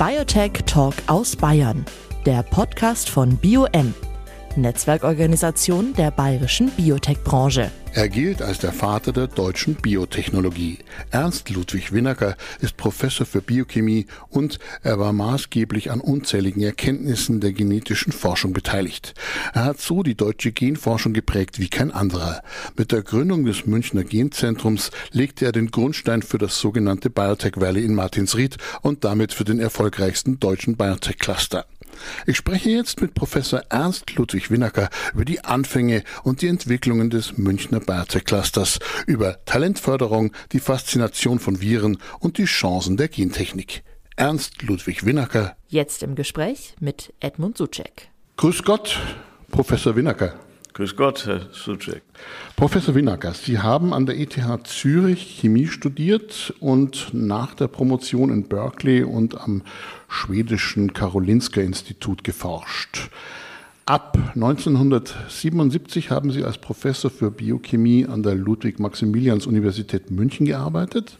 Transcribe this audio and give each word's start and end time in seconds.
Biotech 0.00 0.52
Talk 0.64 0.94
aus 1.08 1.36
Bayern, 1.36 1.84
der 2.24 2.42
Podcast 2.42 3.10
von 3.10 3.36
BioM, 3.36 3.92
Netzwerkorganisation 4.56 5.92
der 5.92 6.10
bayerischen 6.10 6.70
Biotech-Branche. 6.70 7.70
Er 7.92 8.08
gilt 8.08 8.40
als 8.40 8.60
der 8.60 8.72
Vater 8.72 9.12
der 9.12 9.26
deutschen 9.26 9.74
Biotechnologie. 9.74 10.78
Ernst 11.10 11.50
Ludwig 11.50 11.92
Winnacker 11.92 12.36
ist 12.60 12.76
Professor 12.76 13.26
für 13.26 13.42
Biochemie 13.42 14.06
und 14.28 14.60
er 14.84 15.00
war 15.00 15.12
maßgeblich 15.12 15.90
an 15.90 16.00
unzähligen 16.00 16.62
Erkenntnissen 16.62 17.40
der 17.40 17.52
genetischen 17.52 18.12
Forschung 18.12 18.52
beteiligt. 18.52 19.14
Er 19.54 19.64
hat 19.64 19.80
so 19.80 20.04
die 20.04 20.14
deutsche 20.14 20.52
Genforschung 20.52 21.14
geprägt 21.14 21.58
wie 21.58 21.68
kein 21.68 21.90
anderer. 21.90 22.42
Mit 22.76 22.92
der 22.92 23.02
Gründung 23.02 23.44
des 23.44 23.66
Münchner 23.66 24.04
Genzentrums 24.04 24.92
legte 25.10 25.46
er 25.46 25.52
den 25.52 25.72
Grundstein 25.72 26.22
für 26.22 26.38
das 26.38 26.60
sogenannte 26.60 27.10
Biotech 27.10 27.54
Valley 27.56 27.84
in 27.84 27.96
Martinsried 27.96 28.56
und 28.82 29.04
damit 29.04 29.32
für 29.32 29.44
den 29.44 29.58
erfolgreichsten 29.58 30.38
deutschen 30.38 30.76
Biotech 30.76 31.18
Cluster. 31.18 31.66
Ich 32.26 32.36
spreche 32.36 32.70
jetzt 32.70 33.00
mit 33.00 33.14
Professor 33.14 33.62
Ernst 33.68 34.14
Ludwig 34.16 34.50
Winnacker 34.50 34.88
über 35.12 35.24
die 35.24 35.44
Anfänge 35.44 36.02
und 36.22 36.42
die 36.42 36.48
Entwicklungen 36.48 37.10
des 37.10 37.36
Münchner 37.36 37.79
Biotech 37.86 38.24
Clusters, 38.24 38.78
über 39.06 39.44
Talentförderung, 39.44 40.32
die 40.52 40.60
Faszination 40.60 41.38
von 41.38 41.60
Viren 41.60 41.98
und 42.20 42.38
die 42.38 42.44
Chancen 42.44 42.96
der 42.96 43.08
Gentechnik. 43.08 43.82
Ernst 44.16 44.62
Ludwig 44.62 45.06
Winnacker. 45.06 45.56
Jetzt 45.68 46.02
im 46.02 46.14
Gespräch 46.14 46.74
mit 46.78 47.12
Edmund 47.20 47.56
Suchek. 47.56 48.10
Grüß 48.36 48.62
Gott, 48.64 48.98
Professor 49.50 49.96
Winnacker. 49.96 50.34
Grüß 50.74 50.94
Gott, 50.94 51.26
Herr 51.26 51.48
Suchek. 51.52 52.02
Professor 52.54 52.94
Winnacker, 52.94 53.34
Sie 53.34 53.58
haben 53.58 53.92
an 53.92 54.06
der 54.06 54.18
ETH 54.18 54.38
Zürich 54.64 55.38
Chemie 55.40 55.66
studiert 55.66 56.54
und 56.60 57.08
nach 57.12 57.54
der 57.54 57.68
Promotion 57.68 58.30
in 58.30 58.46
Berkeley 58.46 59.02
und 59.02 59.40
am 59.40 59.62
schwedischen 60.08 60.92
Karolinska 60.92 61.60
Institut 61.60 62.22
geforscht. 62.22 62.99
Ab 63.90 64.16
1977 64.36 66.12
haben 66.12 66.30
Sie 66.30 66.44
als 66.44 66.58
Professor 66.58 67.10
für 67.10 67.32
Biochemie 67.32 68.06
an 68.06 68.22
der 68.22 68.36
Ludwig-Maximilians-Universität 68.36 70.12
München 70.12 70.46
gearbeitet. 70.46 71.18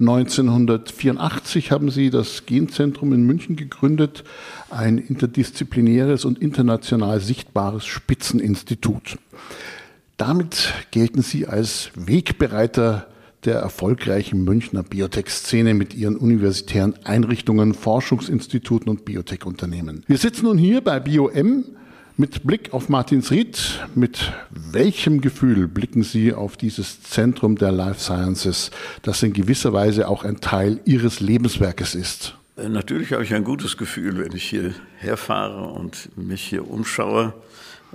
1984 0.00 1.70
haben 1.70 1.92
Sie 1.92 2.10
das 2.10 2.44
Genzentrum 2.44 3.12
in 3.12 3.22
München 3.22 3.54
gegründet, 3.54 4.24
ein 4.68 4.98
interdisziplinäres 4.98 6.24
und 6.24 6.40
international 6.40 7.20
sichtbares 7.20 7.86
Spitzeninstitut. 7.86 9.16
Damit 10.16 10.74
gelten 10.90 11.22
Sie 11.22 11.46
als 11.46 11.92
Wegbereiter 11.94 13.06
der 13.44 13.60
erfolgreichen 13.60 14.42
Münchner 14.42 14.82
Biotech-Szene 14.82 15.72
mit 15.72 15.94
ihren 15.94 16.16
universitären 16.16 16.96
Einrichtungen, 17.04 17.74
Forschungsinstituten 17.74 18.88
und 18.88 19.04
Biotech-Unternehmen. 19.04 20.02
Wir 20.08 20.18
sitzen 20.18 20.46
nun 20.46 20.58
hier 20.58 20.80
bei 20.80 20.98
BioM 20.98 21.62
mit 22.18 22.44
Blick 22.44 22.74
auf 22.74 22.88
Martinsried, 22.88 23.86
mit 23.94 24.32
welchem 24.50 25.20
Gefühl 25.20 25.68
blicken 25.68 26.02
Sie 26.02 26.34
auf 26.34 26.56
dieses 26.56 27.00
Zentrum 27.02 27.56
der 27.56 27.70
Life 27.70 28.00
Sciences, 28.00 28.72
das 29.02 29.22
in 29.22 29.32
gewisser 29.32 29.72
Weise 29.72 30.08
auch 30.08 30.24
ein 30.24 30.40
Teil 30.40 30.80
Ihres 30.84 31.20
Lebenswerkes 31.20 31.94
ist? 31.94 32.34
Äh, 32.56 32.68
natürlich 32.68 33.12
habe 33.12 33.22
ich 33.22 33.32
ein 33.34 33.44
gutes 33.44 33.76
Gefühl, 33.76 34.18
wenn 34.18 34.32
ich 34.32 34.44
hierher 34.50 35.16
fahre 35.16 35.68
und 35.68 36.10
mich 36.16 36.42
hier 36.42 36.68
umschaue. 36.68 37.34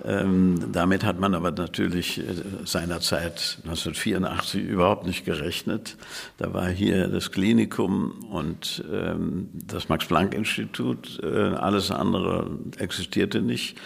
Ähm, 0.04 0.72
damit 0.72 1.04
hat 1.04 1.20
man 1.20 1.36
aber 1.36 1.52
natürlich 1.52 2.18
äh, 2.18 2.24
seinerzeit 2.66 3.60
1984 3.64 4.64
überhaupt 4.64 5.06
nicht 5.06 5.24
gerechnet. 5.24 5.98
Da 6.38 6.54
war 6.54 6.68
hier 6.68 7.08
das 7.10 7.32
Klinikum 7.32 8.26
und 8.32 8.84
ähm, 8.92 9.50
das 9.54 9.90
Max-Planck-Institut. 9.90 11.20
Äh, 11.22 11.28
alles 11.28 11.92
andere 11.92 12.50
existierte 12.80 13.42
nicht. 13.42 13.78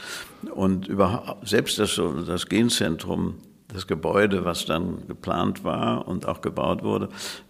Und 0.53 0.87
überhaupt, 0.87 1.47
selbst 1.47 1.79
das, 1.79 1.99
das 2.25 2.47
Genzentrum 2.47 3.35
das 3.73 3.85
Gebäude, 3.85 4.45
was 4.45 4.65
dann 4.65 5.07
geplant 5.07 5.63
war 5.63 6.07
und 6.07 6.25
auch 6.25 6.41
gebaut 6.41 6.83
wurde, 6.83 7.09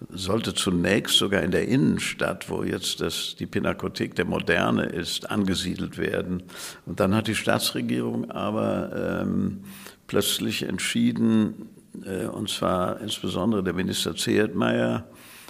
sollte 0.09 0.55
zunächst 0.55 1.17
sogar 1.17 1.43
in 1.43 1.51
der 1.51 1.67
Innenstadt, 1.67 2.49
wo 2.49 2.63
jetzt 2.63 3.01
das, 3.01 3.35
die 3.37 3.45
Pinakothek 3.45 4.15
der 4.15 4.25
Moderne 4.25 4.85
ist, 4.85 5.29
angesiedelt 5.29 5.97
werden. 5.99 6.43
Und 6.87 6.99
dann 6.99 7.13
hat 7.13 7.27
die 7.27 7.35
Staatsregierung 7.35 8.31
aber 8.31 9.21
ähm, 9.21 9.59
plötzlich 10.07 10.63
entschieden, 10.63 11.69
äh, 12.03 12.25
und 12.25 12.49
zwar 12.49 12.99
insbesondere 12.99 13.63
der 13.63 13.73
Minister 13.73 14.15
Zehetmeier, 14.15 15.05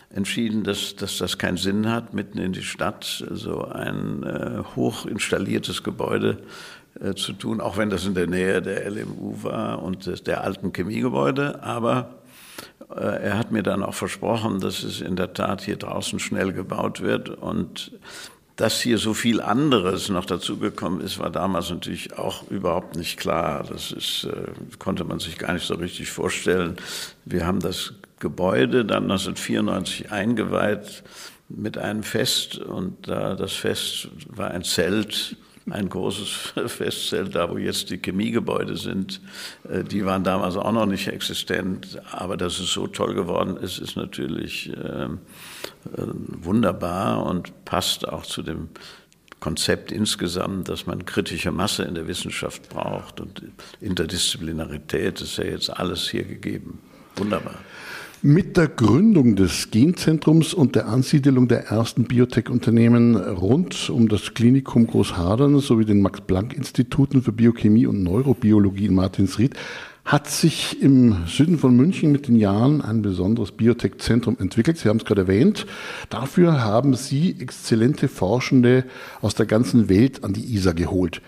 entschieden, 0.10 0.64
dass, 0.64 0.96
dass 0.96 1.18
das 1.18 1.38
keinen 1.38 1.58
Sinn 1.58 1.90
hat, 1.90 2.14
mitten 2.14 2.38
in 2.38 2.54
die 2.54 2.64
Stadt 2.64 3.26
so 3.30 3.66
ein 3.66 4.24
äh, 4.24 4.64
hoch 4.76 5.06
installiertes 5.06 5.84
Gebäude 5.84 6.40
zu 7.16 7.34
tun, 7.34 7.62
auch 7.62 7.78
wenn 7.78 7.90
das 7.90 8.06
in 8.06 8.14
der 8.14 8.28
Nähe 8.28 8.62
der 8.62 8.90
LMU 8.90 9.44
war 9.44 9.82
und 9.84 10.28
der 10.28 10.44
alten 10.44 10.74
Chemiegebäude. 10.74 11.64
Aber 11.64 12.16
äh, 12.96 13.24
er 13.24 13.38
hat 13.38 13.52
mir 13.52 13.64
dann 13.64 13.84
auch 13.84 13.94
versprochen, 13.94 14.60
dass 14.60 14.84
es 14.84 15.02
in 15.02 15.16
der 15.16 15.34
Tat 15.34 15.62
hier 15.62 15.78
draußen 15.78 16.20
schnell 16.20 16.54
gebaut 16.54 17.02
wird 17.02 17.30
und 17.30 17.92
dass 18.56 18.82
hier 18.82 18.98
so 18.98 19.14
viel 19.14 19.40
anderes 19.40 20.10
noch 20.10 20.26
dazugekommen 20.26 21.00
ist, 21.02 21.20
war 21.20 21.30
damals 21.30 21.70
natürlich 21.70 22.18
auch 22.18 22.50
überhaupt 22.50 22.96
nicht 22.96 23.20
klar. 23.20 23.64
Das 23.70 23.92
ist, 23.92 24.24
äh, 24.24 24.78
konnte 24.80 25.04
man 25.04 25.20
sich 25.20 25.38
gar 25.38 25.54
nicht 25.54 25.68
so 25.68 25.76
richtig 25.76 26.10
vorstellen. 26.10 26.76
Wir 27.24 27.46
haben 27.46 27.60
das 27.60 27.94
Gebäude 28.20 28.84
dann 28.84 29.04
1994 29.04 30.12
eingeweiht 30.12 31.04
mit 31.50 31.78
einem 31.78 32.02
Fest 32.02 32.58
und 32.58 33.08
da 33.08 33.36
das 33.36 33.54
Fest 33.54 34.10
war 34.28 34.50
ein 34.50 34.64
Zelt 34.64 35.38
ein 35.70 35.90
großes 35.90 36.54
Festzelt, 36.68 37.36
da 37.36 37.50
wo 37.50 37.58
jetzt 37.58 37.90
die 37.90 37.98
Chemiegebäude 37.98 38.78
sind. 38.78 39.22
Äh, 39.70 39.84
die 39.84 40.06
waren 40.06 40.24
damals 40.24 40.56
auch 40.56 40.72
noch 40.72 40.86
nicht 40.86 41.08
existent, 41.08 42.00
aber 42.12 42.38
dass 42.38 42.60
es 42.60 42.72
so 42.72 42.88
toll 42.88 43.14
geworden 43.14 43.58
ist, 43.58 43.80
ist 43.80 43.96
natürlich 43.96 44.72
ähm, 44.84 45.20
äh, 45.96 46.04
wunderbar 46.42 47.26
und 47.26 47.66
passt 47.66 48.08
auch 48.08 48.26
zu 48.26 48.42
dem 48.42 48.70
Konzept 49.40 49.92
insgesamt, 49.92 50.68
dass 50.68 50.88
man 50.88 51.06
kritische 51.06 51.52
Masse 51.52 51.84
in 51.84 51.94
der 51.94 52.08
Wissenschaft 52.08 52.70
braucht 52.70 53.22
und 53.22 53.44
Interdisziplinarität 53.82 55.22
ist 55.22 55.38
ja 55.38 55.46
jetzt 55.46 55.70
alles 55.70 56.10
hier 56.10 56.24
gegeben. 56.24 56.80
Wunderbar. 57.16 57.56
Mit 58.24 58.58
der 58.58 58.68
Gründung 58.68 59.36
des 59.36 59.70
Genzentrums 59.70 60.56
und 60.56 60.76
der 60.76 60.88
Ansiedelung 60.88 61.48
der 61.48 61.68
ersten 61.68 62.06
Biotech-Unternehmen 62.06 63.16
rund 63.16 63.92
um 63.92 64.10
das 64.10 64.34
Klinikum 64.34 64.88
Großhadern 64.88 65.60
sowie 65.60 65.86
den 65.86 66.02
Max-Planck-Instituten 66.02 67.22
für 67.22 67.32
Biochemie 67.32 67.86
und 67.86 68.02
Neurobiologie 68.02 68.88
in 68.88 68.96
Martinsried 68.96 69.54
hat 70.04 70.28
sich 70.28 70.82
im 70.82 71.28
Süden 71.28 71.60
von 71.60 71.76
München 71.76 72.12
mit 72.12 72.28
den 72.28 72.38
Jahren 72.38 72.82
ein 72.82 73.04
besonderes 73.04 73.52
Biotech-Zentrum 73.52 74.38
entwickelt. 74.40 74.80
Sie 74.80 74.90
haben 74.90 74.98
es 74.98 75.06
gerade 75.06 75.22
erwähnt. 75.22 75.68
Dafür 76.10 76.64
haben 76.64 76.96
Sie 76.96 77.36
exzellente 77.40 78.08
Forschende 78.08 78.86
aus 79.22 79.36
der 79.36 79.46
ganzen 79.46 79.90
Welt 79.90 80.24
an 80.24 80.34
die 80.34 80.56
ISA 80.56 80.72
geholt. 80.72 81.22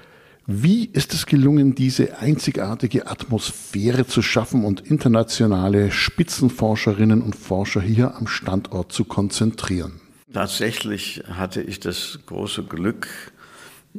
Wie 0.51 0.85
ist 0.93 1.13
es 1.13 1.27
gelungen, 1.27 1.75
diese 1.75 2.17
einzigartige 2.17 3.05
Atmosphäre 3.05 4.07
zu 4.07 4.23
schaffen 4.23 4.65
und 4.65 4.81
internationale 4.81 5.91
Spitzenforscherinnen 5.91 7.21
und 7.21 7.35
Forscher 7.35 7.81
hier 7.81 8.15
am 8.15 8.25
Standort 8.25 8.91
zu 8.91 9.05
konzentrieren? 9.05 10.01
Tatsächlich 10.33 11.21
hatte 11.29 11.61
ich 11.61 11.79
das 11.79 12.17
große 12.25 12.63
Glück 12.63 13.07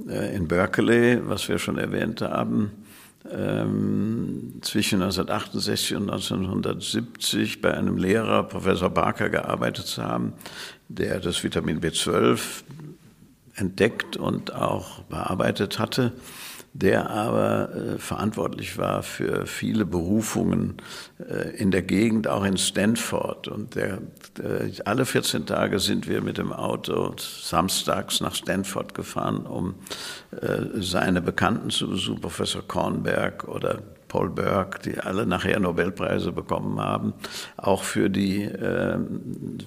äh, 0.09 0.34
in 0.34 0.49
Berkeley, 0.49 1.21
was 1.22 1.49
wir 1.49 1.60
schon 1.60 1.78
erwähnt 1.78 2.21
haben, 2.21 2.72
ähm, 3.31 4.55
zwischen 4.62 5.03
1968 5.03 5.94
und 5.94 6.10
1970 6.10 7.60
bei 7.60 7.75
einem 7.75 7.97
Lehrer, 7.97 8.43
Professor 8.43 8.91
Barker, 8.91 9.31
gearbeitet 9.31 9.86
zu 9.86 10.03
haben, 10.03 10.33
der 10.89 11.21
das 11.21 11.45
Vitamin 11.45 11.80
B12 11.80 12.41
entdeckt 13.54 14.16
und 14.16 14.53
auch 14.53 15.03
bearbeitet 15.03 15.78
hatte, 15.78 16.13
der 16.72 17.11
aber 17.11 17.75
äh, 17.75 17.99
verantwortlich 17.99 18.78
war 18.78 19.03
für 19.03 19.47
viele 19.47 19.84
Berufungen 19.84 20.77
äh, 21.19 21.57
in 21.57 21.71
der 21.72 21.83
Gegend, 21.83 22.28
auch 22.28 22.45
in 22.45 22.57
Stanford. 22.57 23.49
Und 23.49 23.75
der, 23.75 23.99
äh, 24.39 24.71
alle 24.84 25.05
14 25.05 25.47
Tage 25.47 25.81
sind 25.81 26.09
wir 26.09 26.21
mit 26.22 26.39
dem 26.39 26.53
Auto 26.53 27.15
samstags 27.19 28.21
nach 28.21 28.34
Stanford 28.34 28.95
gefahren, 28.95 29.47
um 29.47 29.75
äh, 30.31 30.81
seine 30.81 31.21
Bekannten 31.21 31.71
zu 31.71 31.91
besuchen, 31.91 32.21
Professor 32.21 32.63
Kornberg 32.67 33.49
oder 33.49 33.83
Paul 34.07 34.31
Burke, 34.31 34.81
die 34.84 34.99
alle 34.99 35.25
nachher 35.25 35.61
Nobelpreise 35.61 36.33
bekommen 36.33 36.81
haben, 36.81 37.15
auch 37.57 37.84
für 37.84 38.11
die, 38.11 38.43
äh, 38.43 38.99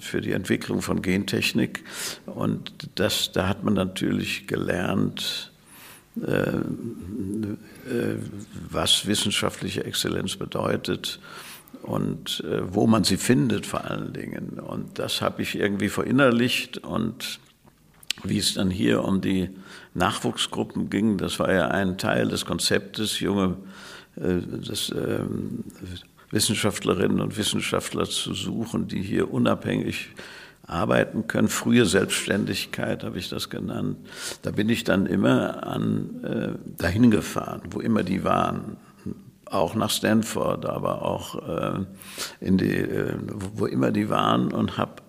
für 0.00 0.20
die 0.20 0.32
Entwicklung 0.32 0.82
von 0.82 1.02
Gentechnik. 1.02 1.82
Und 2.26 2.90
das, 2.94 3.32
da 3.32 3.48
hat 3.48 3.64
man 3.64 3.74
natürlich 3.74 4.46
gelernt, 4.46 5.53
was 8.70 9.06
wissenschaftliche 9.06 9.84
Exzellenz 9.84 10.36
bedeutet 10.36 11.18
und 11.82 12.42
äh, 12.48 12.62
wo 12.72 12.86
man 12.86 13.04
sie 13.04 13.16
findet 13.16 13.66
vor 13.66 13.84
allen 13.84 14.12
Dingen. 14.12 14.58
Und 14.58 14.98
das 14.98 15.20
habe 15.20 15.42
ich 15.42 15.56
irgendwie 15.56 15.88
verinnerlicht 15.88 16.78
und 16.78 17.40
wie 18.22 18.38
es 18.38 18.54
dann 18.54 18.70
hier 18.70 19.04
um 19.04 19.20
die 19.20 19.50
Nachwuchsgruppen 19.92 20.88
ging, 20.88 21.18
das 21.18 21.38
war 21.38 21.52
ja 21.52 21.68
ein 21.68 21.98
Teil 21.98 22.28
des 22.28 22.46
Konzeptes, 22.46 23.20
junge 23.20 23.56
äh, 24.16 24.40
das, 24.66 24.90
äh, 24.90 25.20
Wissenschaftlerinnen 26.30 27.20
und 27.20 27.36
Wissenschaftler 27.36 28.04
zu 28.06 28.34
suchen, 28.34 28.88
die 28.88 29.02
hier 29.02 29.32
unabhängig 29.32 30.08
arbeiten 30.66 31.26
können. 31.26 31.48
Frühe 31.48 31.86
Selbstständigkeit 31.86 33.04
habe 33.04 33.18
ich 33.18 33.28
das 33.28 33.50
genannt. 33.50 33.98
Da 34.42 34.50
bin 34.50 34.68
ich 34.68 34.84
dann 34.84 35.06
immer 35.06 35.66
an, 35.66 36.24
äh, 36.24 36.80
dahin 36.80 37.10
gefahren, 37.10 37.62
wo 37.70 37.80
immer 37.80 38.02
die 38.02 38.24
waren. 38.24 38.76
Auch 39.46 39.74
nach 39.74 39.90
Stanford, 39.90 40.66
aber 40.66 41.02
auch 41.02 41.48
äh, 41.48 41.84
in 42.40 42.56
die, 42.58 42.76
äh, 42.76 43.14
wo 43.54 43.66
immer 43.66 43.92
die 43.92 44.08
waren 44.08 44.52
und 44.52 44.78
habe 44.78 45.02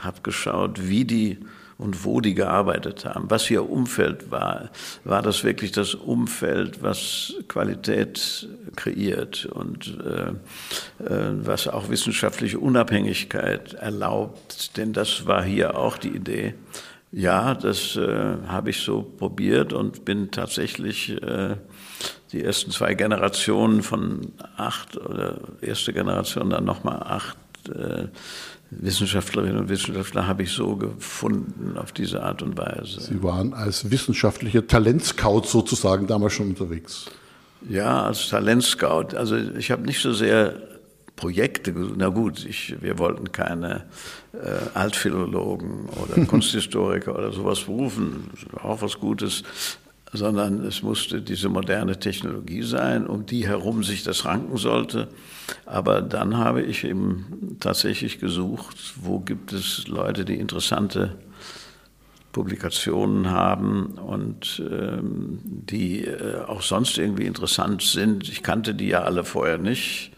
hab 0.00 0.24
geschaut, 0.24 0.88
wie 0.88 1.04
die 1.04 1.38
und 1.78 2.04
wo 2.04 2.20
die 2.20 2.34
gearbeitet 2.34 3.04
haben, 3.04 3.30
was 3.30 3.50
ihr 3.50 3.68
Umfeld 3.68 4.30
war. 4.30 4.70
War 5.04 5.22
das 5.22 5.44
wirklich 5.44 5.72
das 5.72 5.94
Umfeld, 5.94 6.82
was 6.82 7.34
Qualität 7.48 8.48
kreiert 8.76 9.46
und 9.46 9.98
äh, 10.04 10.30
äh, 11.04 11.32
was 11.44 11.68
auch 11.68 11.88
wissenschaftliche 11.88 12.58
Unabhängigkeit 12.58 13.74
erlaubt? 13.74 14.76
Denn 14.76 14.92
das 14.92 15.26
war 15.26 15.42
hier 15.44 15.76
auch 15.78 15.98
die 15.98 16.10
Idee. 16.10 16.54
Ja, 17.14 17.54
das 17.54 17.96
äh, 17.96 18.36
habe 18.46 18.70
ich 18.70 18.80
so 18.80 19.02
probiert 19.02 19.74
und 19.74 20.06
bin 20.06 20.30
tatsächlich 20.30 21.10
äh, 21.22 21.56
die 22.32 22.42
ersten 22.42 22.70
zwei 22.70 22.94
Generationen 22.94 23.82
von 23.82 24.32
acht 24.56 24.96
oder 24.96 25.38
erste 25.60 25.92
Generation 25.92 26.48
dann 26.48 26.64
nochmal 26.64 27.02
acht 27.02 27.36
äh, 27.68 28.08
Wissenschaftlerinnen 28.80 29.58
und 29.58 29.68
Wissenschaftler 29.68 30.26
habe 30.26 30.44
ich 30.44 30.52
so 30.52 30.76
gefunden 30.76 31.76
auf 31.76 31.92
diese 31.92 32.22
Art 32.22 32.42
und 32.42 32.56
Weise. 32.56 33.00
Sie 33.00 33.22
waren 33.22 33.52
als 33.52 33.90
wissenschaftlicher 33.90 34.66
Talentscout 34.66 35.42
sozusagen 35.44 36.06
damals 36.06 36.32
schon 36.32 36.48
unterwegs. 36.48 37.06
Ja, 37.68 38.04
als 38.04 38.28
Talentscout. 38.28 39.14
Also 39.16 39.36
ich 39.36 39.70
habe 39.70 39.82
nicht 39.82 40.00
so 40.00 40.12
sehr 40.12 40.54
Projekte, 41.16 41.72
na 41.96 42.08
gut, 42.08 42.44
ich, 42.44 42.74
wir 42.80 42.98
wollten 42.98 43.30
keine 43.30 43.84
äh, 44.32 44.76
Altphilologen 44.76 45.88
oder 45.90 46.24
Kunsthistoriker 46.26 47.16
oder 47.16 47.32
sowas 47.32 47.60
berufen, 47.60 48.30
auch 48.60 48.82
was 48.82 48.98
Gutes, 48.98 49.44
sondern 50.12 50.64
es 50.64 50.82
musste 50.82 51.22
diese 51.22 51.48
moderne 51.48 51.98
Technologie 51.98 52.62
sein, 52.62 53.06
um 53.06 53.24
die 53.24 53.46
herum 53.46 53.82
sich 53.82 54.02
das 54.02 54.24
ranken 54.26 54.58
sollte. 54.58 55.08
Aber 55.64 56.02
dann 56.02 56.36
habe 56.36 56.62
ich 56.62 56.84
eben 56.84 57.56
tatsächlich 57.60 58.18
gesucht, 58.18 58.94
wo 58.96 59.20
gibt 59.20 59.52
es 59.52 59.88
Leute, 59.88 60.24
die 60.24 60.38
interessante 60.38 61.16
Publikationen 62.32 63.30
haben 63.30 63.98
und 63.98 64.62
ähm, 64.70 65.40
die 65.44 66.04
äh, 66.04 66.40
auch 66.46 66.62
sonst 66.62 66.98
irgendwie 66.98 67.26
interessant 67.26 67.82
sind. 67.82 68.28
Ich 68.28 68.42
kannte 68.42 68.74
die 68.74 68.88
ja 68.88 69.02
alle 69.02 69.24
vorher 69.24 69.58
nicht 69.58 70.12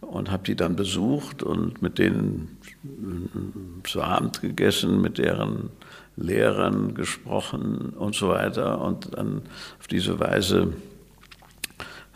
und 0.00 0.30
habe 0.30 0.44
die 0.44 0.54
dann 0.54 0.76
besucht 0.76 1.42
und 1.42 1.82
mit 1.82 1.98
denen 1.98 2.58
äh, 2.84 3.88
zu 3.88 4.02
Abend 4.02 4.40
gegessen, 4.40 5.00
mit 5.00 5.18
deren 5.18 5.70
Lehrern 6.16 6.94
gesprochen 6.94 7.90
und 7.90 8.14
so 8.14 8.28
weiter 8.28 8.80
und 8.80 9.16
dann 9.16 9.42
auf 9.78 9.86
diese 9.86 10.18
Weise 10.18 10.72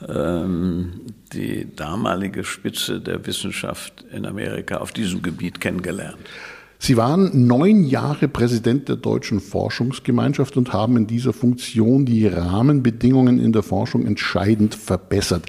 ähm, 0.08 1.02
die 1.32 1.74
damalige 1.74 2.44
Spitze 2.44 3.00
der 3.00 3.26
Wissenschaft 3.26 4.04
in 4.10 4.24
Amerika 4.26 4.78
auf 4.78 4.92
diesem 4.92 5.22
Gebiet 5.22 5.60
kennengelernt. 5.60 6.18
Sie 6.82 6.96
waren 6.96 7.46
neun 7.46 7.84
Jahre 7.84 8.26
Präsident 8.26 8.88
der 8.88 8.96
Deutschen 8.96 9.40
Forschungsgemeinschaft 9.40 10.56
und 10.56 10.72
haben 10.72 10.96
in 10.96 11.06
dieser 11.06 11.34
Funktion 11.34 12.06
die 12.06 12.26
Rahmenbedingungen 12.26 13.38
in 13.38 13.52
der 13.52 13.62
Forschung 13.62 14.06
entscheidend 14.06 14.74
verbessert. 14.74 15.44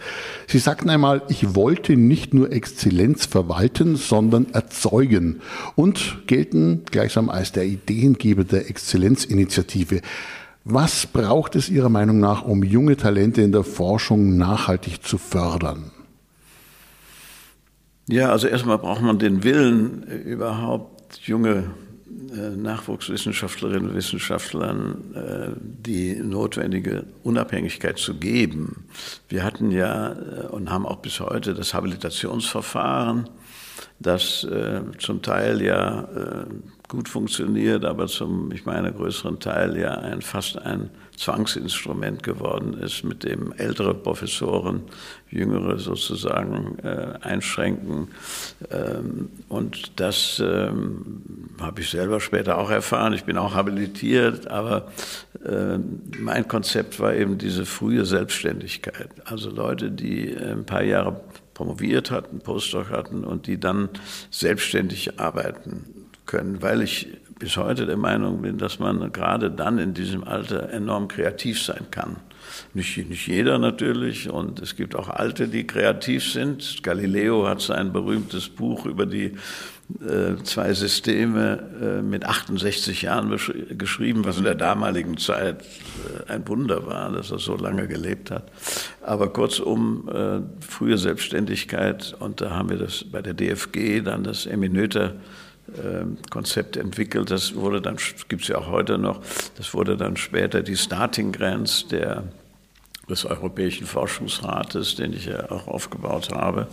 Sie 0.47 0.59
sagten 0.59 0.89
einmal, 0.89 1.21
ich 1.29 1.55
wollte 1.55 1.95
nicht 1.95 2.33
nur 2.33 2.51
Exzellenz 2.51 3.27
verwalten, 3.27 3.95
sondern 3.95 4.47
erzeugen 4.51 5.39
und 5.75 6.27
gelten 6.27 6.81
gleichsam 6.91 7.29
als 7.29 7.53
der 7.53 7.65
Ideengeber 7.65 8.43
der 8.43 8.69
Exzellenzinitiative. 8.69 10.01
Was 10.65 11.05
braucht 11.05 11.55
es 11.55 11.69
Ihrer 11.69 11.89
Meinung 11.89 12.19
nach, 12.19 12.43
um 12.43 12.61
junge 12.61 12.97
Talente 12.97 13.41
in 13.41 13.53
der 13.53 13.63
Forschung 13.63 14.35
nachhaltig 14.35 15.01
zu 15.01 15.17
fördern? 15.17 15.91
Ja, 18.11 18.29
also 18.29 18.47
erstmal 18.47 18.77
braucht 18.77 19.01
man 19.01 19.19
den 19.19 19.45
Willen, 19.45 20.03
überhaupt 20.03 20.90
junge 21.23 21.71
äh, 22.31 22.55
Nachwuchswissenschaftlerinnen 22.55 23.89
und 23.89 23.95
Wissenschaftlern 23.95 25.13
äh, 25.15 25.49
die 25.57 26.15
notwendige 26.15 27.05
Unabhängigkeit 27.23 27.97
zu 27.97 28.15
geben. 28.15 28.85
Wir 29.29 29.43
hatten 29.43 29.71
ja 29.71 30.11
äh, 30.11 30.47
und 30.47 30.69
haben 30.69 30.85
auch 30.85 30.97
bis 30.97 31.19
heute 31.19 31.53
das 31.53 31.73
Habilitationsverfahren, 31.73 33.29
das 34.01 34.47
zum 34.97 35.21
Teil 35.21 35.61
ja 35.61 36.07
gut 36.91 37.07
funktioniert, 37.07 37.85
aber 37.85 38.07
zum, 38.07 38.51
ich 38.51 38.65
meine, 38.65 38.91
größeren 38.91 39.39
Teil 39.39 39.77
ja 39.77 39.93
ein, 39.93 40.21
fast 40.21 40.57
ein 40.57 40.89
Zwangsinstrument 41.15 42.21
geworden 42.21 42.73
ist, 42.73 43.05
mit 43.05 43.23
dem 43.23 43.53
ältere 43.53 43.93
Professoren 43.93 44.81
jüngere 45.29 45.79
sozusagen 45.79 46.79
äh, 46.83 47.13
einschränken. 47.21 48.09
Ähm, 48.69 49.29
und 49.47 50.01
das 50.01 50.43
ähm, 50.45 51.21
habe 51.61 51.79
ich 51.79 51.89
selber 51.89 52.19
später 52.19 52.57
auch 52.57 52.69
erfahren. 52.69 53.13
Ich 53.13 53.23
bin 53.23 53.37
auch 53.37 53.55
habilitiert, 53.55 54.47
aber 54.47 54.91
äh, 55.45 55.77
mein 56.19 56.45
Konzept 56.49 56.99
war 56.99 57.13
eben 57.13 57.37
diese 57.37 57.65
frühe 57.65 58.03
Selbstständigkeit. 58.03 59.11
Also 59.23 59.49
Leute, 59.49 59.91
die 59.91 60.35
ein 60.35 60.65
paar 60.65 60.83
Jahre 60.83 61.21
promoviert 61.61 62.09
hatten, 62.09 62.39
Postdoc 62.39 62.89
hatten 62.89 63.23
und 63.23 63.45
die 63.45 63.59
dann 63.59 63.89
selbstständig 64.31 65.19
arbeiten 65.19 66.07
können, 66.25 66.59
weil 66.63 66.81
ich 66.81 67.07
bis 67.37 67.55
heute 67.55 67.85
der 67.85 67.97
Meinung 67.97 68.41
bin, 68.41 68.57
dass 68.57 68.79
man 68.79 69.11
gerade 69.11 69.51
dann 69.51 69.77
in 69.77 69.93
diesem 69.93 70.23
Alter 70.23 70.71
enorm 70.71 71.07
kreativ 71.07 71.61
sein 71.61 71.85
kann. 71.91 72.15
Nicht, 72.73 72.97
nicht 73.07 73.27
jeder 73.27 73.59
natürlich 73.59 74.27
und 74.27 74.59
es 74.59 74.75
gibt 74.75 74.95
auch 74.95 75.07
Alte, 75.07 75.47
die 75.47 75.67
kreativ 75.67 76.31
sind. 76.31 76.81
Galileo 76.81 77.47
hat 77.47 77.61
sein 77.61 77.93
berühmtes 77.93 78.49
Buch 78.49 78.87
über 78.87 79.05
die 79.05 79.37
zwei 80.43 80.73
Systeme 80.73 81.59
äh, 81.81 82.01
mit 82.01 82.25
68 82.25 83.01
Jahren 83.03 83.37
geschrieben, 83.77 84.25
was 84.25 84.37
in 84.37 84.43
der 84.43 84.55
damaligen 84.55 85.17
Zeit 85.17 85.61
äh, 86.27 86.31
ein 86.31 86.47
Wunder 86.47 86.85
war, 86.85 87.11
dass 87.11 87.31
er 87.31 87.39
so 87.39 87.55
lange 87.55 87.87
gelebt 87.87 88.31
hat. 88.31 88.51
Aber 89.01 89.31
kurzum, 89.31 90.09
äh, 90.09 90.41
frühe 90.65 90.97
Selbstständigkeit 90.97 92.15
und 92.19 92.41
da 92.41 92.51
haben 92.51 92.69
wir 92.69 92.77
das 92.77 93.03
bei 93.03 93.21
der 93.21 93.33
DFG 93.33 94.01
dann 94.03 94.23
das 94.23 94.45
Eminöter 94.45 95.15
Konzept 96.29 96.75
entwickelt. 96.75 97.31
Das 97.31 97.55
wurde 97.55 97.81
dann, 97.81 97.95
gibt 98.27 98.41
es 98.41 98.49
ja 98.49 98.57
auch 98.57 98.67
heute 98.67 98.97
noch, 98.97 99.21
das 99.55 99.73
wurde 99.73 99.95
dann 99.95 100.17
später 100.17 100.63
die 100.63 100.75
Starting 100.75 101.31
Grants 101.31 101.87
der, 101.87 102.23
des 103.11 103.25
Europäischen 103.25 103.85
Forschungsrates, 103.85 104.95
den 104.95 105.13
ich 105.13 105.25
ja 105.25 105.51
auch 105.51 105.67
aufgebaut 105.67 106.29
habe. 106.33 106.67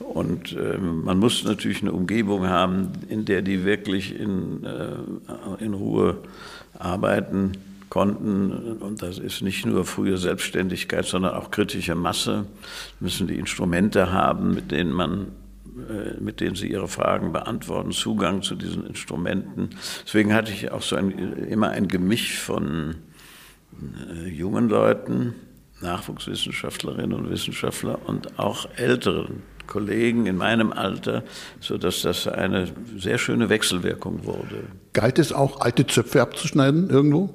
Und 0.00 0.52
äh, 0.52 0.78
man 0.78 1.18
muss 1.18 1.44
natürlich 1.44 1.82
eine 1.82 1.92
Umgebung 1.92 2.48
haben, 2.48 2.90
in 3.08 3.24
der 3.24 3.42
die 3.42 3.64
wirklich 3.64 4.18
in, 4.18 4.64
äh, 4.64 5.64
in 5.64 5.74
Ruhe 5.74 6.18
arbeiten 6.78 7.52
konnten. 7.88 8.78
Und 8.80 9.02
das 9.02 9.18
ist 9.18 9.42
nicht 9.42 9.66
nur 9.66 9.84
frühe 9.84 10.18
Selbstständigkeit, 10.18 11.04
sondern 11.04 11.34
auch 11.34 11.50
kritische 11.50 11.94
Masse. 11.94 12.46
Müssen 12.98 13.28
die 13.28 13.38
Instrumente 13.38 14.10
haben, 14.10 14.54
mit 14.54 14.72
denen 14.72 14.92
man 14.92 15.28
äh, 15.74 16.20
mit 16.20 16.40
denen 16.40 16.54
sie 16.54 16.70
ihre 16.70 16.86
Fragen 16.86 17.32
beantworten, 17.32 17.90
Zugang 17.90 18.42
zu 18.42 18.54
diesen 18.54 18.86
Instrumenten. 18.86 19.70
Deswegen 20.06 20.32
hatte 20.32 20.52
ich 20.52 20.70
auch 20.70 20.82
so 20.82 20.94
ein, 20.94 21.10
immer 21.10 21.70
ein 21.70 21.88
Gemisch 21.88 22.38
von 22.38 22.94
äh, 24.08 24.28
jungen 24.28 24.68
Leuten, 24.68 25.34
Nachwuchswissenschaftlerinnen 25.80 27.12
und 27.12 27.30
Wissenschaftler 27.30 27.98
und 28.06 28.38
auch 28.38 28.68
älteren 28.76 29.42
Kollegen 29.66 30.26
in 30.26 30.36
meinem 30.36 30.72
Alter, 30.72 31.22
sodass 31.60 32.02
das 32.02 32.28
eine 32.28 32.68
sehr 32.96 33.18
schöne 33.18 33.48
Wechselwirkung 33.48 34.24
wurde. 34.24 34.64
Galt 34.92 35.18
es 35.18 35.32
auch, 35.32 35.60
alte 35.60 35.86
Zöpfe 35.86 36.20
abzuschneiden 36.22 36.90
irgendwo? 36.90 37.34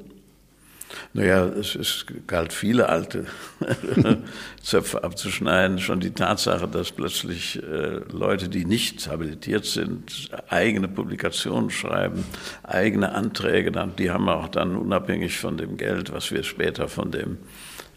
Naja, 1.14 1.46
es, 1.46 1.76
es 1.76 2.06
galt 2.28 2.52
viele 2.52 2.90
alte 2.90 3.26
Zöpfe 4.64 5.04
abzuschneiden. 5.04 5.80
Schon 5.80 6.00
die 6.00 6.12
Tatsache, 6.12 6.68
dass 6.68 6.92
plötzlich 6.92 7.62
äh, 7.62 8.02
Leute, 8.12 8.50
die 8.50 8.66
nicht 8.66 9.08
habilitiert 9.08 9.66
sind, 9.66 10.30
eigene 10.50 10.88
Publikationen 10.88 11.70
schreiben, 11.70 12.26
eigene 12.64 13.14
Anträge, 13.14 13.72
die 13.98 14.10
haben 14.12 14.30
auch 14.30 14.48
dann 14.48 14.76
unabhängig 14.76 15.38
von 15.38 15.58
dem 15.58 15.78
Geld, 15.78 16.12
was 16.12 16.32
wir 16.32 16.44
später 16.44 16.88
von 16.88 17.12
dem 17.12 17.38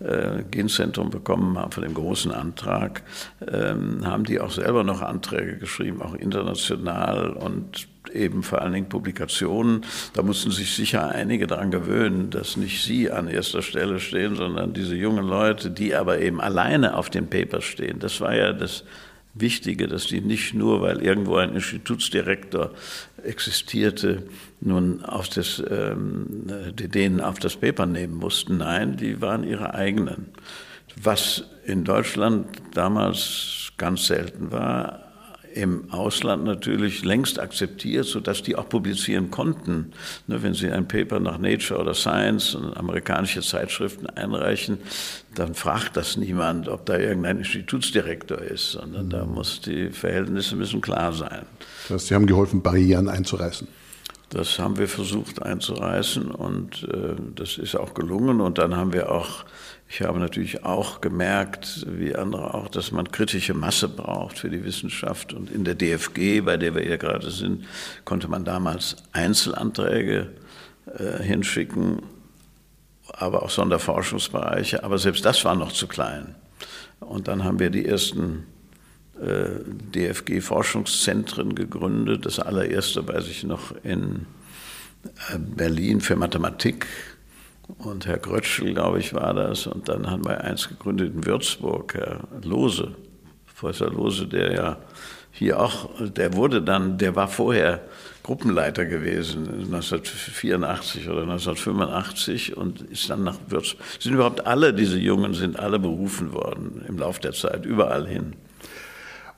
äh, 0.02 0.42
Genzentrum 0.50 1.10
bekommen 1.10 1.58
haben, 1.58 1.72
von 1.72 1.82
dem 1.82 1.94
großen 1.94 2.32
Antrag, 2.32 3.02
ähm, 3.46 4.04
haben 4.04 4.24
die 4.24 4.40
auch 4.40 4.50
selber 4.50 4.84
noch 4.84 5.00
Anträge 5.00 5.58
geschrieben, 5.58 6.02
auch 6.02 6.14
international 6.14 7.30
und 7.30 7.88
eben 8.12 8.42
vor 8.42 8.62
allen 8.62 8.72
Dingen 8.72 8.88
Publikationen. 8.88 9.82
Da 10.14 10.22
mussten 10.22 10.50
sich 10.50 10.74
sicher 10.74 11.08
einige 11.08 11.46
daran 11.46 11.70
gewöhnen, 11.70 12.30
dass 12.30 12.56
nicht 12.56 12.82
sie 12.82 13.10
an 13.10 13.28
erster 13.28 13.62
Stelle 13.62 14.00
stehen, 14.00 14.34
sondern 14.34 14.72
diese 14.72 14.96
jungen 14.96 15.26
Leute, 15.26 15.70
die 15.70 15.94
aber 15.94 16.18
eben 16.18 16.40
alleine 16.40 16.96
auf 16.96 17.10
den 17.10 17.28
Papers 17.28 17.64
stehen. 17.64 17.98
Das 17.98 18.20
war 18.20 18.34
ja 18.34 18.52
das 18.52 18.84
Wichtige, 19.34 19.88
dass 19.88 20.06
die 20.08 20.20
nicht 20.20 20.52
nur, 20.52 20.82
weil 20.82 21.02
irgendwo 21.02 21.36
ein 21.36 21.54
Institutsdirektor 21.54 22.72
existierte, 23.22 24.24
nun 24.60 25.02
auf 25.04 25.28
das, 25.28 25.62
ähm, 25.70 26.26
denen 26.76 27.20
auf 27.20 27.38
das 27.38 27.56
Paper 27.56 27.86
nehmen 27.86 28.14
mussten. 28.14 28.58
Nein, 28.58 28.96
die 28.96 29.22
waren 29.22 29.44
ihre 29.44 29.74
eigenen. 29.74 30.26
Was 31.02 31.44
in 31.64 31.84
Deutschland 31.84 32.46
damals 32.74 33.72
ganz 33.78 34.06
selten 34.06 34.52
war, 34.52 35.01
im 35.54 35.90
Ausland 35.90 36.44
natürlich 36.44 37.04
längst 37.04 37.38
akzeptiert, 37.38 38.06
sodass 38.06 38.42
die 38.42 38.56
auch 38.56 38.68
publizieren 38.68 39.30
konnten. 39.30 39.92
Ne, 40.26 40.42
wenn 40.42 40.54
sie 40.54 40.70
ein 40.70 40.88
Paper 40.88 41.20
nach 41.20 41.38
Nature 41.38 41.80
oder 41.80 41.94
Science 41.94 42.54
und 42.54 42.76
amerikanische 42.76 43.40
Zeitschriften 43.40 44.06
einreichen, 44.06 44.78
dann 45.34 45.54
fragt 45.54 45.96
das 45.96 46.16
niemand, 46.16 46.68
ob 46.68 46.86
da 46.86 46.98
irgendein 46.98 47.38
Institutsdirektor 47.38 48.38
ist, 48.38 48.72
sondern 48.72 49.10
da 49.10 49.24
mhm. 49.24 49.34
muss 49.34 49.60
die 49.60 49.90
Verhältnisse 49.90 50.56
müssen 50.56 50.80
klar 50.80 51.12
sein. 51.12 51.46
Das 51.84 51.90
heißt, 51.90 52.06
Sie 52.08 52.14
haben 52.14 52.26
geholfen, 52.26 52.62
Barrieren 52.62 53.08
einzureißen. 53.08 53.68
Das 54.32 54.58
haben 54.58 54.78
wir 54.78 54.88
versucht 54.88 55.42
einzureißen 55.42 56.30
und 56.30 56.88
äh, 56.90 57.16
das 57.34 57.58
ist 57.58 57.76
auch 57.76 57.92
gelungen. 57.92 58.40
Und 58.40 58.56
dann 58.56 58.74
haben 58.76 58.94
wir 58.94 59.12
auch 59.12 59.44
ich 59.92 60.00
habe 60.00 60.18
natürlich 60.18 60.64
auch 60.64 61.02
gemerkt, 61.02 61.84
wie 61.86 62.16
andere 62.16 62.54
auch, 62.54 62.68
dass 62.68 62.92
man 62.92 63.12
kritische 63.12 63.52
Masse 63.52 63.90
braucht 63.90 64.38
für 64.38 64.48
die 64.48 64.64
Wissenschaft. 64.64 65.34
Und 65.34 65.50
in 65.50 65.64
der 65.64 65.74
DFG, 65.74 66.40
bei 66.40 66.56
der 66.56 66.74
wir 66.74 66.80
hier 66.80 66.96
gerade 66.96 67.30
sind, 67.30 67.66
konnte 68.06 68.26
man 68.26 68.46
damals 68.46 68.96
Einzelanträge 69.12 70.30
äh, 70.98 71.22
hinschicken, 71.22 72.00
aber 73.06 73.42
auch 73.42 73.50
Sonderforschungsbereiche. 73.50 74.82
Aber 74.82 74.96
selbst 74.96 75.26
das 75.26 75.44
war 75.44 75.54
noch 75.54 75.72
zu 75.72 75.86
klein. 75.86 76.36
Und 77.00 77.28
dann 77.28 77.44
haben 77.44 77.58
wir 77.58 77.68
die 77.68 77.84
ersten 77.84 78.46
äh, 79.20 79.58
DFG-Forschungszentren 79.94 81.54
gegründet. 81.54 82.24
Das 82.24 82.38
allererste 82.38 83.06
weiß 83.06 83.28
ich 83.28 83.44
noch 83.44 83.74
in 83.84 84.24
äh, 85.04 85.38
Berlin 85.38 86.00
für 86.00 86.16
Mathematik 86.16 86.86
und 87.78 88.06
Herr 88.06 88.18
Grötschel, 88.18 88.74
glaube 88.74 89.00
ich, 89.00 89.14
war 89.14 89.34
das. 89.34 89.66
Und 89.66 89.88
dann 89.88 90.10
haben 90.10 90.24
wir 90.24 90.42
eins 90.42 90.68
gegründet 90.68 91.12
in 91.14 91.26
Würzburg, 91.26 91.94
Herr 91.94 92.28
Lose, 92.42 92.94
Professor 93.46 93.90
Lose, 93.90 94.26
der 94.26 94.52
ja 94.52 94.76
hier 95.30 95.58
auch, 95.60 95.88
der 95.98 96.34
wurde 96.34 96.60
dann, 96.62 96.98
der 96.98 97.16
war 97.16 97.26
vorher 97.26 97.80
Gruppenleiter 98.22 98.84
gewesen, 98.84 99.48
1984 99.48 101.08
oder 101.08 101.22
1985 101.22 102.56
und 102.56 102.82
ist 102.82 103.08
dann 103.10 103.24
nach 103.24 103.38
Würzburg. 103.48 103.84
Sind 103.98 104.14
überhaupt 104.14 104.46
alle, 104.46 104.74
diese 104.74 104.98
Jungen 104.98 105.34
sind 105.34 105.58
alle 105.58 105.78
berufen 105.78 106.32
worden 106.32 106.84
im 106.86 106.98
Laufe 106.98 107.20
der 107.20 107.32
Zeit, 107.32 107.64
überall 107.64 108.06
hin. 108.06 108.34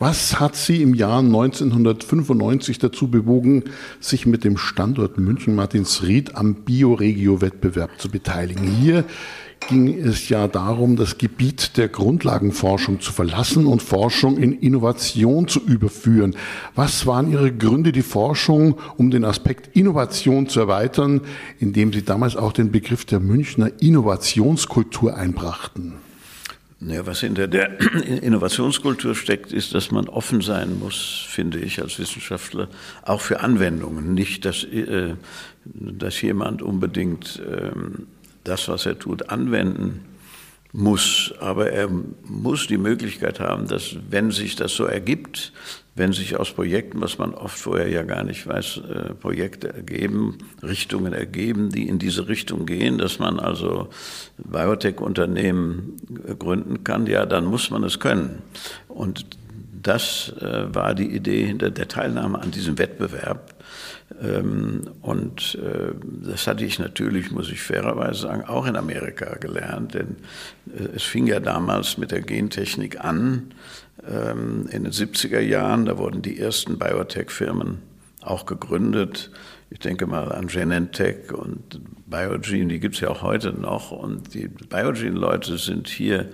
Was 0.06 0.38
hat 0.38 0.54
Sie 0.54 0.82
im 0.82 0.92
Jahr 0.92 1.20
1995 1.20 2.78
dazu 2.78 3.08
bewogen, 3.08 3.64
sich 4.00 4.26
mit 4.26 4.44
dem 4.44 4.58
Standort 4.58 5.16
München-Martinsried 5.16 6.36
am 6.36 6.56
Bioregio-Wettbewerb 6.56 7.98
zu 7.98 8.10
beteiligen? 8.10 8.66
Hier 8.66 9.06
ging 9.66 9.98
es 9.98 10.28
ja 10.28 10.46
darum, 10.46 10.96
das 10.96 11.16
Gebiet 11.16 11.78
der 11.78 11.88
Grundlagenforschung 11.88 13.00
zu 13.00 13.14
verlassen 13.14 13.64
und 13.64 13.82
Forschung 13.82 14.36
in 14.36 14.52
Innovation 14.52 15.48
zu 15.48 15.60
überführen. 15.60 16.36
Was 16.74 17.06
waren 17.06 17.32
Ihre 17.32 17.50
Gründe, 17.50 17.90
die 17.90 18.02
Forschung 18.02 18.76
um 18.98 19.10
den 19.10 19.24
Aspekt 19.24 19.74
Innovation 19.74 20.50
zu 20.50 20.60
erweitern, 20.60 21.22
indem 21.60 21.94
Sie 21.94 22.04
damals 22.04 22.36
auch 22.36 22.52
den 22.52 22.70
Begriff 22.70 23.06
der 23.06 23.20
Münchner 23.20 23.70
Innovationskultur 23.80 25.16
einbrachten? 25.16 26.03
Ja, 26.80 27.06
was 27.06 27.20
hinter 27.20 27.46
der 27.46 27.80
Innovationskultur 28.22 29.14
steckt, 29.14 29.52
ist, 29.52 29.74
dass 29.74 29.90
man 29.90 30.08
offen 30.08 30.40
sein 30.40 30.78
muss, 30.78 31.24
finde 31.28 31.58
ich, 31.58 31.80
als 31.80 31.98
Wissenschaftler, 31.98 32.68
auch 33.02 33.20
für 33.20 33.40
Anwendungen. 33.40 34.14
Nicht, 34.14 34.44
dass, 34.44 34.64
äh, 34.64 35.14
dass 35.64 36.20
jemand 36.20 36.62
unbedingt 36.62 37.40
äh, 37.40 37.70
das, 38.42 38.68
was 38.68 38.86
er 38.86 38.98
tut, 38.98 39.30
anwenden 39.30 40.04
muss, 40.72 41.32
aber 41.38 41.70
er 41.70 41.88
muss 42.24 42.66
die 42.66 42.78
Möglichkeit 42.78 43.38
haben, 43.38 43.68
dass, 43.68 43.96
wenn 44.10 44.32
sich 44.32 44.56
das 44.56 44.74
so 44.74 44.84
ergibt, 44.84 45.52
wenn 45.96 46.12
sich 46.12 46.36
aus 46.36 46.52
Projekten, 46.52 47.00
was 47.00 47.18
man 47.18 47.34
oft 47.34 47.56
vorher 47.56 47.88
ja 47.88 48.02
gar 48.02 48.24
nicht 48.24 48.46
weiß, 48.46 48.78
äh, 48.78 49.14
Projekte 49.14 49.72
ergeben, 49.72 50.38
Richtungen 50.62 51.12
ergeben, 51.12 51.70
die 51.70 51.88
in 51.88 51.98
diese 51.98 52.26
Richtung 52.26 52.66
gehen, 52.66 52.98
dass 52.98 53.18
man 53.18 53.38
also 53.38 53.88
Biotech-Unternehmen 54.38 55.96
gründen 56.38 56.82
kann, 56.82 57.06
ja, 57.06 57.26
dann 57.26 57.44
muss 57.44 57.70
man 57.70 57.84
es 57.84 58.00
können. 58.00 58.42
Und 58.88 59.26
das 59.84 60.32
äh, 60.40 60.74
war 60.74 60.94
die 60.94 61.14
Idee 61.14 61.46
hinter 61.46 61.70
der 61.70 61.88
Teilnahme 61.88 62.40
an 62.40 62.50
diesem 62.50 62.78
Wettbewerb. 62.78 63.54
Ähm, 64.22 64.90
und 65.02 65.56
äh, 65.56 65.92
das 66.24 66.46
hatte 66.46 66.64
ich 66.64 66.78
natürlich, 66.78 67.30
muss 67.30 67.50
ich 67.50 67.60
fairerweise 67.62 68.22
sagen, 68.22 68.44
auch 68.44 68.66
in 68.66 68.76
Amerika 68.76 69.36
gelernt, 69.36 69.94
denn 69.94 70.16
äh, 70.74 70.96
es 70.96 71.02
fing 71.02 71.26
ja 71.26 71.40
damals 71.40 71.98
mit 71.98 72.10
der 72.10 72.20
Gentechnik 72.20 73.04
an, 73.04 73.54
ähm, 74.08 74.66
in 74.70 74.84
den 74.84 74.92
70er 74.92 75.40
Jahren, 75.40 75.86
da 75.86 75.98
wurden 75.98 76.22
die 76.22 76.38
ersten 76.38 76.78
Biotech-Firmen 76.78 77.78
auch 78.22 78.46
gegründet. 78.46 79.30
Ich 79.70 79.78
denke 79.80 80.06
mal 80.06 80.32
an 80.32 80.46
Genentech 80.46 81.32
und 81.32 81.80
Biogene, 82.06 82.68
die 82.68 82.80
gibt 82.80 82.94
es 82.94 83.00
ja 83.00 83.08
auch 83.08 83.22
heute 83.22 83.52
noch. 83.52 83.90
Und 83.90 84.34
die 84.34 84.48
Biogene-Leute 84.48 85.58
sind 85.58 85.88
hier, 85.88 86.30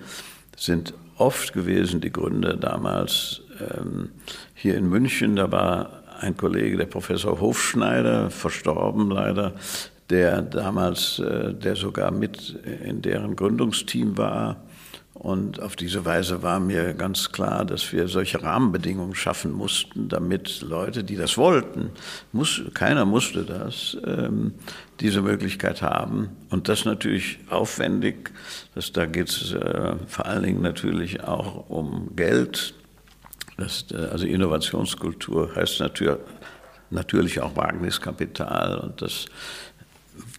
sind 0.55 0.93
oft 1.17 1.53
gewesen, 1.53 2.01
die 2.01 2.11
Gründer 2.11 2.55
damals 2.55 3.41
ähm, 3.59 4.09
hier 4.53 4.75
in 4.75 4.89
München. 4.89 5.35
Da 5.35 5.51
war 5.51 6.03
ein 6.19 6.37
Kollege, 6.37 6.77
der 6.77 6.85
Professor 6.85 7.39
Hofschneider, 7.39 8.29
verstorben 8.29 9.09
leider, 9.09 9.53
der 10.09 10.41
damals, 10.41 11.19
äh, 11.19 11.53
der 11.53 11.75
sogar 11.75 12.11
mit 12.11 12.59
in 12.83 13.01
deren 13.01 13.35
Gründungsteam 13.35 14.17
war. 14.17 14.63
Und 15.21 15.61
auf 15.61 15.75
diese 15.75 16.03
Weise 16.03 16.41
war 16.41 16.59
mir 16.59 16.95
ganz 16.95 17.31
klar, 17.31 17.63
dass 17.63 17.93
wir 17.93 18.07
solche 18.07 18.41
Rahmenbedingungen 18.41 19.13
schaffen 19.13 19.51
mussten, 19.51 20.09
damit 20.09 20.61
Leute, 20.61 21.03
die 21.03 21.15
das 21.15 21.37
wollten, 21.37 21.91
muss, 22.31 22.63
keiner 22.73 23.05
musste 23.05 23.43
das, 23.43 23.95
ähm, 24.03 24.55
diese 24.99 25.21
Möglichkeit 25.21 25.83
haben. 25.83 26.29
Und 26.49 26.69
das 26.69 26.85
natürlich 26.85 27.37
aufwendig. 27.51 28.31
Das, 28.73 28.93
da 28.93 29.05
geht 29.05 29.29
es 29.29 29.53
äh, 29.53 29.93
vor 30.07 30.25
allen 30.25 30.41
Dingen 30.41 30.63
natürlich 30.63 31.23
auch 31.23 31.69
um 31.69 32.15
Geld. 32.15 32.73
Das, 33.57 33.85
äh, 33.91 33.97
also 33.97 34.25
Innovationskultur 34.25 35.55
heißt 35.55 35.81
natürlich, 35.81 36.17
natürlich 36.89 37.41
auch 37.41 37.55
Wagniskapital 37.55 38.79
und 38.79 39.03
das, 39.03 39.27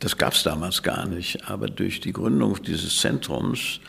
das 0.01 0.17
gab 0.17 0.33
es 0.33 0.43
damals 0.43 0.83
gar 0.83 1.07
nicht. 1.07 1.49
Aber 1.49 1.67
durch 1.67 2.01
die 2.01 2.13
Gründung 2.13 2.63
dieses 2.63 3.01
Zentrums, 3.01 3.81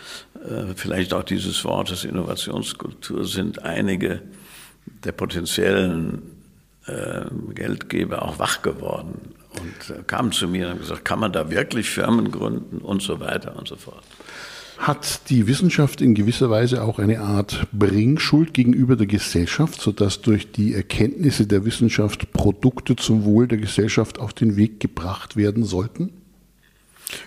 äh, 0.43 0.73
vielleicht 0.75 1.13
auch 1.13 1.23
dieses 1.23 1.63
Wortes 1.65 2.03
Innovationskultur, 2.03 3.25
sind 3.25 3.63
einige 3.63 4.21
der 5.03 5.11
potenziellen 5.11 6.21
äh, 6.85 7.25
Geldgeber 7.53 8.23
auch 8.23 8.39
wach 8.39 8.61
geworden 8.61 9.33
und 9.59 10.07
kamen 10.07 10.31
zu 10.31 10.47
mir 10.47 10.65
und 10.65 10.71
haben 10.73 10.79
gesagt, 10.79 11.05
kann 11.05 11.19
man 11.19 11.31
da 11.31 11.49
wirklich 11.49 11.89
Firmen 11.89 12.31
gründen 12.31 12.79
und 12.79 13.01
so 13.01 13.19
weiter 13.19 13.55
und 13.55 13.67
so 13.67 13.75
fort. 13.75 14.03
Hat 14.83 15.29
die 15.29 15.47
Wissenschaft 15.47 16.01
in 16.01 16.13
gewisser 16.13 16.49
Weise 16.49 16.83
auch 16.83 16.99
eine 16.99 17.21
Art 17.21 17.67
Bringschuld 17.71 18.53
gegenüber 18.53 18.97
der 18.97 19.07
Gesellschaft, 19.07 19.79
sodass 19.79 20.19
durch 20.19 20.51
die 20.51 20.73
Erkenntnisse 20.73 21.47
der 21.47 21.63
Wissenschaft 21.63 22.33
Produkte 22.33 22.97
zum 22.97 23.23
Wohl 23.23 23.47
der 23.47 23.59
Gesellschaft 23.59 24.19
auf 24.19 24.33
den 24.33 24.57
Weg 24.57 24.81
gebracht 24.81 25.37
werden 25.37 25.63
sollten? 25.63 26.11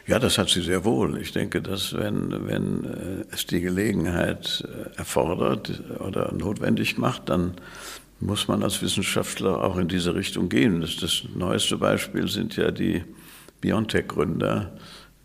Ja, 0.06 0.18
das 0.18 0.36
hat 0.36 0.50
sie 0.50 0.60
sehr 0.60 0.84
wohl. 0.84 1.18
Ich 1.18 1.32
denke, 1.32 1.62
dass 1.62 1.94
wenn, 1.94 2.46
wenn 2.46 2.84
äh, 2.84 3.24
es 3.32 3.46
die 3.46 3.62
Gelegenheit 3.62 4.62
äh, 4.68 4.98
erfordert 4.98 5.82
oder 6.00 6.34
notwendig 6.34 6.98
macht, 6.98 7.30
dann 7.30 7.54
muss 8.20 8.48
man 8.48 8.64
als 8.64 8.82
Wissenschaftler 8.82 9.64
auch 9.64 9.78
in 9.78 9.88
diese 9.88 10.14
Richtung 10.14 10.50
gehen. 10.50 10.82
Das, 10.82 10.96
das 10.96 11.22
neueste 11.34 11.78
Beispiel 11.78 12.28
sind 12.28 12.54
ja 12.56 12.70
die 12.70 13.02
BioNTech-Gründer, 13.62 14.76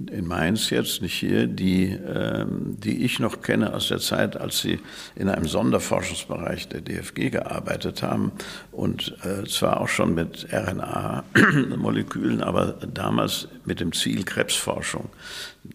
in 0.09 0.27
Mainz 0.27 0.69
jetzt, 0.69 1.01
nicht 1.01 1.13
hier, 1.13 1.47
die, 1.47 1.87
ähm, 1.87 2.77
die 2.79 3.03
ich 3.03 3.19
noch 3.19 3.41
kenne 3.41 3.73
aus 3.73 3.89
der 3.89 3.99
Zeit, 3.99 4.37
als 4.37 4.61
sie 4.61 4.79
in 5.15 5.29
einem 5.29 5.47
Sonderforschungsbereich 5.47 6.67
der 6.69 6.81
DFG 6.81 7.29
gearbeitet 7.29 8.03
haben 8.03 8.31
und 8.71 9.15
äh, 9.23 9.45
zwar 9.47 9.81
auch 9.81 9.87
schon 9.87 10.15
mit 10.15 10.47
RNA-Molekülen, 10.51 12.41
aber 12.43 12.77
damals 12.93 13.47
mit 13.65 13.79
dem 13.79 13.91
Ziel 13.93 14.23
Krebsforschung. 14.23 15.09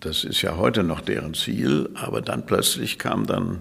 Das 0.00 0.25
ist 0.25 0.42
ja 0.42 0.56
heute 0.56 0.83
noch 0.83 1.00
deren 1.00 1.35
Ziel, 1.35 1.90
aber 1.95 2.21
dann 2.21 2.47
plötzlich 2.47 2.99
kam 2.99 3.26
dann 3.26 3.61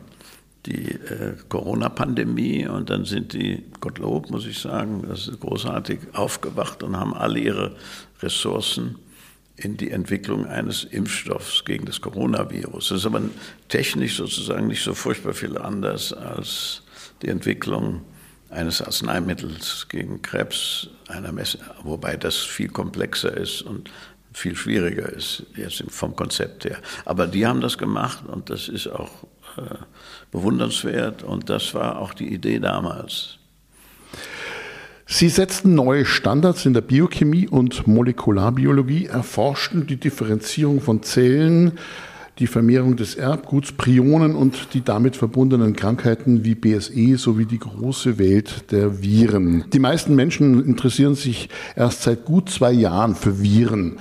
die 0.65 0.91
äh, 0.91 1.35
Corona-Pandemie 1.49 2.67
und 2.67 2.89
dann 2.89 3.05
sind 3.05 3.33
die, 3.33 3.63
Gottlob 3.79 4.31
muss 4.31 4.47
ich 4.47 4.59
sagen, 4.59 5.05
das 5.07 5.27
ist 5.27 5.39
großartig, 5.39 5.99
aufgewacht 6.13 6.81
und 6.81 6.97
haben 6.97 7.13
alle 7.13 7.39
ihre 7.39 7.75
Ressourcen 8.21 8.95
in 9.57 9.77
die 9.77 9.91
Entwicklung 9.91 10.45
eines 10.45 10.83
Impfstoffs 10.83 11.63
gegen 11.65 11.85
das 11.85 12.01
Coronavirus. 12.01 12.89
Das 12.89 12.99
ist 12.99 13.05
aber 13.05 13.21
technisch 13.69 14.17
sozusagen 14.17 14.67
nicht 14.67 14.83
so 14.83 14.93
furchtbar 14.93 15.33
viel 15.33 15.57
anders 15.57 16.11
als 16.11 16.81
die 17.21 17.29
Entwicklung 17.29 18.01
eines 18.49 18.81
Arzneimittels 18.81 19.87
gegen 19.89 20.21
Krebs, 20.21 20.89
einer 21.07 21.31
Messe, 21.31 21.59
wobei 21.83 22.17
das 22.17 22.37
viel 22.37 22.69
komplexer 22.69 23.35
ist 23.35 23.61
und 23.61 23.89
viel 24.33 24.55
schwieriger 24.55 25.09
ist 25.09 25.45
jetzt 25.55 25.83
vom 25.89 26.15
Konzept 26.15 26.65
her. 26.65 26.77
Aber 27.05 27.27
die 27.27 27.47
haben 27.47 27.61
das 27.61 27.77
gemacht 27.77 28.25
und 28.27 28.49
das 28.49 28.67
ist 28.67 28.87
auch 28.87 29.23
äh, 29.57 29.75
bewundernswert 30.31 31.23
und 31.23 31.49
das 31.49 31.73
war 31.73 31.99
auch 31.99 32.13
die 32.13 32.33
Idee 32.33 32.59
damals. 32.59 33.39
Sie 35.07 35.29
setzten 35.29 35.75
neue 35.75 36.03
Standards 36.03 36.65
in 36.65 36.73
der 36.73 36.81
Biochemie 36.81 37.47
und 37.47 37.85
Molekularbiologie, 37.85 39.05
erforschten 39.05 39.85
die 39.85 39.97
Differenzierung 39.97 40.81
von 40.81 41.03
Zellen, 41.03 41.73
die 42.39 42.47
Vermehrung 42.47 42.95
des 42.97 43.13
Erbguts, 43.13 43.71
Prionen 43.71 44.35
und 44.35 44.73
die 44.73 44.83
damit 44.83 45.15
verbundenen 45.15 45.75
Krankheiten 45.75 46.43
wie 46.43 46.55
BSE 46.55 47.17
sowie 47.17 47.45
die 47.45 47.59
große 47.59 48.17
Welt 48.17 48.71
der 48.71 49.03
Viren. 49.03 49.65
Die 49.71 49.79
meisten 49.79 50.15
Menschen 50.15 50.65
interessieren 50.65 51.13
sich 51.13 51.49
erst 51.75 52.01
seit 52.01 52.25
gut 52.25 52.49
zwei 52.49 52.71
Jahren 52.71 53.13
für 53.13 53.41
Viren. 53.41 53.97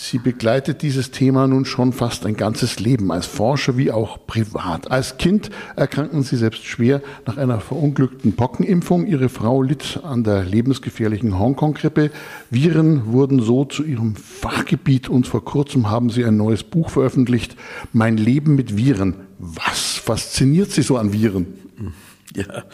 Sie 0.00 0.18
begleitet 0.18 0.82
dieses 0.82 1.10
Thema 1.10 1.48
nun 1.48 1.64
schon 1.64 1.92
fast 1.92 2.24
ein 2.24 2.36
ganzes 2.36 2.78
Leben, 2.78 3.10
als 3.10 3.26
Forscher 3.26 3.76
wie 3.76 3.90
auch 3.90 4.26
privat. 4.28 4.92
Als 4.92 5.18
Kind 5.18 5.50
erkrankten 5.74 6.22
Sie 6.22 6.36
selbst 6.36 6.64
schwer 6.64 7.02
nach 7.26 7.36
einer 7.36 7.58
verunglückten 7.60 8.36
Pockenimpfung. 8.36 9.08
Ihre 9.08 9.28
Frau 9.28 9.60
litt 9.60 9.98
an 10.04 10.22
der 10.22 10.44
lebensgefährlichen 10.44 11.36
Hongkong-Grippe. 11.36 12.12
Viren 12.48 13.12
wurden 13.12 13.42
so 13.42 13.64
zu 13.64 13.82
Ihrem 13.82 14.14
Fachgebiet 14.14 15.08
und 15.08 15.26
vor 15.26 15.44
kurzem 15.44 15.90
haben 15.90 16.10
Sie 16.10 16.24
ein 16.24 16.36
neues 16.36 16.62
Buch 16.62 16.90
veröffentlicht, 16.90 17.56
Mein 17.92 18.16
Leben 18.16 18.54
mit 18.54 18.76
Viren. 18.76 19.16
Was 19.40 19.94
fasziniert 19.96 20.70
Sie 20.70 20.82
so 20.82 20.96
an 20.96 21.12
Viren? 21.12 21.46
Ja, 22.36 22.64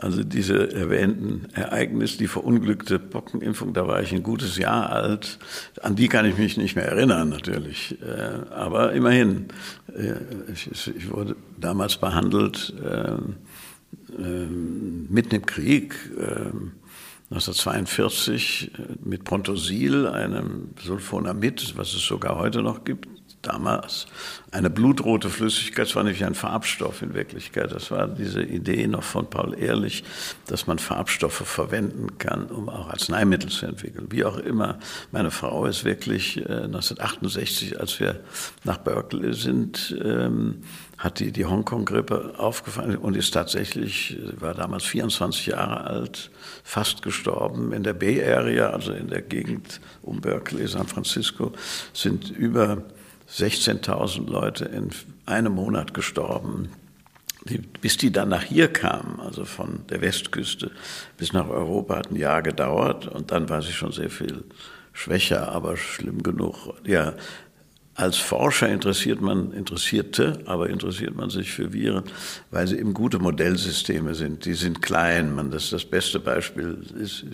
also 0.00 0.22
diese 0.22 0.72
erwähnten 0.72 1.48
Ereignisse, 1.54 2.18
die 2.18 2.26
verunglückte 2.26 2.98
Pockenimpfung, 2.98 3.72
da 3.72 3.86
war 3.86 4.02
ich 4.02 4.12
ein 4.12 4.22
gutes 4.22 4.56
Jahr 4.58 4.90
alt. 4.90 5.38
An 5.82 5.96
die 5.96 6.08
kann 6.08 6.26
ich 6.26 6.36
mich 6.38 6.56
nicht 6.56 6.76
mehr 6.76 6.86
erinnern, 6.86 7.28
natürlich. 7.28 7.96
Äh, 8.02 8.52
aber 8.52 8.92
immerhin, 8.92 9.46
äh, 9.94 10.14
ich 10.52 11.10
wurde 11.10 11.36
damals 11.58 11.96
behandelt 11.96 12.74
ähm, 12.84 13.36
mitten 15.08 15.34
im 15.34 15.46
Krieg. 15.46 15.94
1942 17.30 18.70
ähm, 18.78 18.84
äh, 18.84 19.08
mit 19.08 19.24
Prontosil, 19.24 20.06
einem 20.06 20.70
Sulfonamid, 20.80 21.76
was 21.76 21.94
es 21.94 22.02
sogar 22.02 22.36
heute 22.36 22.62
noch 22.62 22.84
gibt, 22.84 23.08
damals 23.46 24.06
eine 24.50 24.70
blutrote 24.70 25.28
Flüssigkeit, 25.28 25.86
das 25.86 25.96
war 25.96 26.02
nämlich 26.02 26.24
ein 26.24 26.34
Farbstoff 26.34 27.02
in 27.02 27.14
Wirklichkeit. 27.14 27.72
Das 27.72 27.90
war 27.90 28.08
diese 28.08 28.42
Idee 28.42 28.86
noch 28.86 29.02
von 29.02 29.28
Paul 29.28 29.54
Ehrlich, 29.58 30.04
dass 30.46 30.66
man 30.66 30.78
Farbstoffe 30.78 31.46
verwenden 31.46 32.18
kann, 32.18 32.46
um 32.46 32.68
auch 32.68 32.88
Arzneimittel 32.88 33.50
zu 33.50 33.66
entwickeln. 33.66 34.06
Wie 34.10 34.24
auch 34.24 34.38
immer, 34.38 34.78
meine 35.12 35.30
Frau 35.30 35.66
ist 35.66 35.84
wirklich 35.84 36.38
äh, 36.38 36.64
1968, 36.64 37.78
als 37.80 38.00
wir 38.00 38.20
nach 38.64 38.78
Berkeley 38.78 39.34
sind, 39.34 39.96
ähm, 40.02 40.62
hat 40.98 41.20
die, 41.20 41.30
die 41.30 41.44
Hongkong-Grippe 41.44 42.34
aufgefallen 42.38 42.96
und 42.96 43.16
ist 43.16 43.32
tatsächlich, 43.32 44.16
war 44.38 44.54
damals 44.54 44.84
24 44.84 45.46
Jahre 45.46 45.84
alt, 45.84 46.30
fast 46.64 47.02
gestorben. 47.02 47.72
In 47.72 47.82
der 47.82 47.92
Bay 47.92 48.24
Area, 48.24 48.70
also 48.70 48.92
in 48.92 49.08
der 49.08 49.20
Gegend 49.20 49.80
um 50.02 50.20
Berkeley, 50.20 50.66
San 50.66 50.86
Francisco, 50.86 51.52
sind 51.92 52.30
über 52.30 52.82
16.000 53.30 54.30
Leute 54.30 54.66
in 54.66 54.90
einem 55.24 55.54
Monat 55.54 55.94
gestorben. 55.94 56.70
Die, 57.48 57.58
bis 57.58 57.96
die 57.96 58.10
dann 58.10 58.28
nach 58.28 58.42
hier 58.42 58.66
kamen, 58.68 59.20
also 59.20 59.44
von 59.44 59.86
der 59.88 60.00
Westküste 60.00 60.72
bis 61.16 61.32
nach 61.32 61.48
Europa, 61.48 61.96
hat 61.96 62.10
ein 62.10 62.16
Jahr 62.16 62.42
gedauert 62.42 63.06
und 63.06 63.30
dann 63.30 63.48
war 63.48 63.62
sie 63.62 63.72
schon 63.72 63.92
sehr 63.92 64.10
viel 64.10 64.42
schwächer, 64.92 65.52
aber 65.52 65.76
schlimm 65.76 66.24
genug. 66.24 66.74
Ja, 66.84 67.14
als 67.96 68.18
Forscher 68.18 68.68
interessiert 68.68 69.22
man, 69.22 69.52
interessierte, 69.52 70.40
aber 70.44 70.68
interessiert 70.68 71.16
man 71.16 71.30
sich 71.30 71.50
für 71.50 71.72
Viren, 71.72 72.04
weil 72.50 72.66
sie 72.66 72.78
eben 72.78 72.92
gute 72.92 73.18
Modellsysteme 73.18 74.14
sind. 74.14 74.44
Die 74.44 74.52
sind 74.52 74.82
klein. 74.82 75.34
Man, 75.34 75.50
das, 75.50 75.70
das 75.70 75.86
beste 75.86 76.20
Beispiel 76.20 76.78
ist, 76.98 77.24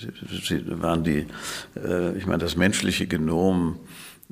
waren 0.81 1.03
die, 1.03 1.27
äh, 1.77 2.17
ich 2.17 2.27
meine, 2.27 2.39
das 2.39 2.57
menschliche 2.57 3.09
Genom 3.09 3.81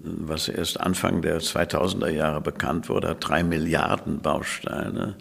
was 0.02 0.48
erst 0.48 0.80
Anfang 0.80 1.22
der 1.22 1.40
2000er 1.40 2.08
Jahre 2.08 2.40
bekannt 2.40 2.88
wurde, 2.88 3.08
hat 3.08 3.28
drei 3.28 3.42
Milliarden 3.42 4.20
Bausteine. 4.20 5.16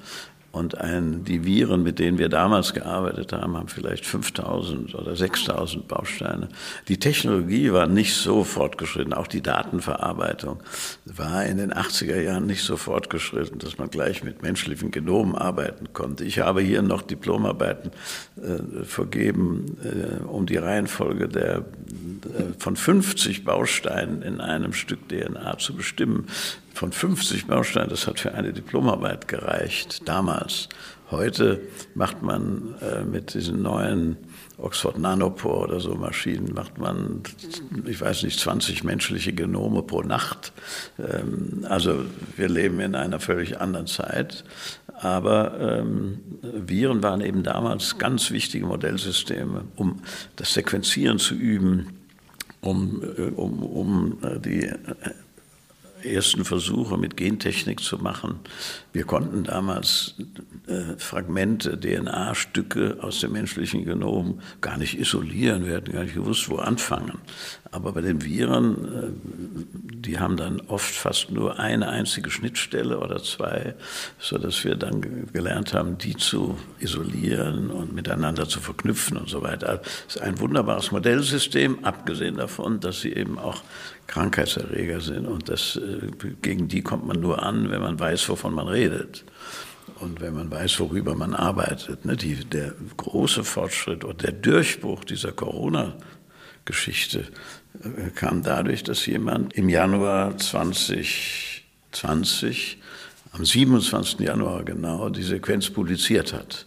Und 0.51 0.79
ein, 0.79 1.23
die 1.25 1.45
Viren, 1.45 1.83
mit 1.83 1.99
denen 1.99 2.17
wir 2.17 2.27
damals 2.27 2.73
gearbeitet 2.73 3.33
haben, 3.33 3.55
haben 3.55 3.67
vielleicht 3.67 4.03
5000 4.03 4.95
oder 4.95 5.15
6000 5.15 5.87
Bausteine. 5.87 6.49
Die 6.87 6.97
Technologie 6.97 7.71
war 7.71 7.85
nicht 7.85 8.15
so 8.15 8.43
fortgeschritten, 8.43 9.13
auch 9.13 9.27
die 9.27 9.41
Datenverarbeitung 9.41 10.59
war 11.05 11.45
in 11.45 11.57
den 11.57 11.71
80er 11.71 12.19
Jahren 12.19 12.47
nicht 12.47 12.63
so 12.63 12.77
fortgeschritten, 12.77 13.59
dass 13.59 13.77
man 13.77 13.91
gleich 13.91 14.23
mit 14.23 14.41
menschlichen 14.41 14.89
Genomen 14.89 15.35
arbeiten 15.35 15.93
konnte. 15.93 16.25
Ich 16.25 16.39
habe 16.39 16.61
hier 16.61 16.81
noch 16.81 17.03
Diplomarbeiten 17.03 17.91
äh, 18.37 18.83
vergeben, 18.85 19.77
äh, 19.83 20.23
um 20.23 20.47
die 20.47 20.57
Reihenfolge 20.57 21.27
der, 21.27 21.57
äh, 21.57 21.63
von 22.57 22.75
50 22.75 23.45
Bausteinen 23.45 24.23
in 24.23 24.41
einem 24.41 24.73
Stück 24.73 25.09
DNA 25.09 25.59
zu 25.59 25.75
bestimmen 25.75 26.25
von 26.79 26.93
50 26.93 27.47
Bausteinen, 27.47 27.89
das 27.89 28.07
hat 28.07 28.21
für 28.21 28.33
eine 28.33 28.53
Diplomarbeit 28.53 29.27
gereicht, 29.27 30.07
damals. 30.07 30.69
Heute 31.11 31.59
macht 31.93 32.21
man 32.21 32.75
äh, 32.81 33.03
mit 33.03 33.33
diesen 33.33 33.61
neuen 33.61 34.15
Oxford 34.57 34.97
Nanopore 34.97 35.65
oder 35.65 35.81
so 35.81 35.95
Maschinen, 35.95 36.53
macht 36.53 36.77
man, 36.77 37.23
ich 37.85 37.99
weiß 37.99 38.23
nicht, 38.23 38.39
20 38.39 38.85
menschliche 38.85 39.33
Genome 39.33 39.83
pro 39.83 40.03
Nacht. 40.03 40.53
Ähm, 40.97 41.65
also 41.67 42.05
wir 42.37 42.47
leben 42.47 42.79
in 42.79 42.95
einer 42.95 43.19
völlig 43.19 43.59
anderen 43.59 43.87
Zeit. 43.87 44.45
Aber 45.01 45.59
ähm, 45.59 46.19
Viren 46.41 47.03
waren 47.03 47.19
eben 47.19 47.43
damals 47.43 47.97
ganz 47.97 48.31
wichtige 48.31 48.65
Modellsysteme, 48.65 49.65
um 49.75 50.01
das 50.37 50.53
Sequenzieren 50.53 51.19
zu 51.19 51.35
üben, 51.35 51.97
um, 52.61 53.03
äh, 53.17 53.23
um, 53.31 53.63
um 53.63 54.17
äh, 54.23 54.39
die 54.39 54.63
äh, 54.63 54.75
ersten 56.03 56.45
Versuche 56.45 56.97
mit 56.97 57.17
Gentechnik 57.17 57.79
zu 57.79 57.97
machen. 57.97 58.39
Wir 58.93 59.03
konnten 59.03 59.43
damals 59.43 60.15
äh, 60.69 60.97
Fragmente, 60.97 61.79
DNA-Stücke 61.79 62.97
aus 63.01 63.19
dem 63.19 63.31
menschlichen 63.31 63.85
Genom 63.85 64.41
gar 64.61 64.77
nicht 64.77 64.99
isolieren. 64.99 65.65
Wir 65.65 65.77
hatten 65.77 65.91
gar 65.91 66.03
nicht 66.03 66.15
gewusst, 66.15 66.49
wo 66.49 66.57
anfangen. 66.57 67.17
Aber 67.71 67.91
bei 67.93 68.01
den 68.01 68.23
Viren, 68.23 68.75
äh, 68.85 69.95
die 69.95 70.19
haben 70.19 70.37
dann 70.37 70.61
oft 70.61 70.93
fast 70.93 71.31
nur 71.31 71.59
eine 71.59 71.89
einzige 71.89 72.29
Schnittstelle 72.29 72.99
oder 72.99 73.21
zwei, 73.21 73.75
sodass 74.19 74.63
wir 74.63 74.75
dann 74.75 75.31
gelernt 75.33 75.73
haben, 75.73 75.97
die 75.97 76.15
zu 76.15 76.57
isolieren 76.79 77.69
und 77.71 77.93
miteinander 77.93 78.47
zu 78.47 78.59
verknüpfen 78.59 79.17
und 79.17 79.29
so 79.29 79.41
weiter. 79.41 79.81
Es 80.07 80.15
ist 80.15 80.21
ein 80.21 80.39
wunderbares 80.39 80.91
Modellsystem, 80.91 81.83
abgesehen 81.83 82.37
davon, 82.37 82.79
dass 82.79 83.01
sie 83.01 83.13
eben 83.13 83.37
auch 83.37 83.63
Krankheitserreger 84.07 85.01
sind. 85.01 85.27
Und 85.27 85.49
das, 85.49 85.77
äh, 85.77 86.09
gegen 86.41 86.67
die 86.67 86.81
kommt 86.81 87.07
man 87.07 87.19
nur 87.19 87.43
an, 87.43 87.69
wenn 87.71 87.81
man 87.81 87.99
weiß, 87.99 88.29
wovon 88.29 88.53
man 88.53 88.67
redet. 88.67 89.23
Und 89.99 90.21
wenn 90.21 90.33
man 90.33 90.49
weiß, 90.49 90.79
worüber 90.79 91.13
man 91.15 91.33
arbeitet. 91.33 92.05
Ne? 92.05 92.15
Die, 92.15 92.35
der 92.35 92.73
große 92.97 93.43
Fortschritt 93.43 94.05
oder 94.05 94.13
der 94.13 94.31
Durchbruch 94.31 95.03
dieser 95.03 95.33
Corona-Geschichte 95.33 97.25
äh, 97.83 98.11
kam 98.15 98.41
dadurch, 98.43 98.83
dass 98.83 99.05
jemand 99.05 99.53
im 99.53 99.67
Januar 99.69 100.37
2020, 100.37 102.77
am 103.31 103.45
27. 103.45 104.21
Januar 104.21 104.63
genau, 104.63 105.09
die 105.09 105.21
Sequenz 105.23 105.69
publiziert 105.69 106.33
hat. 106.33 106.65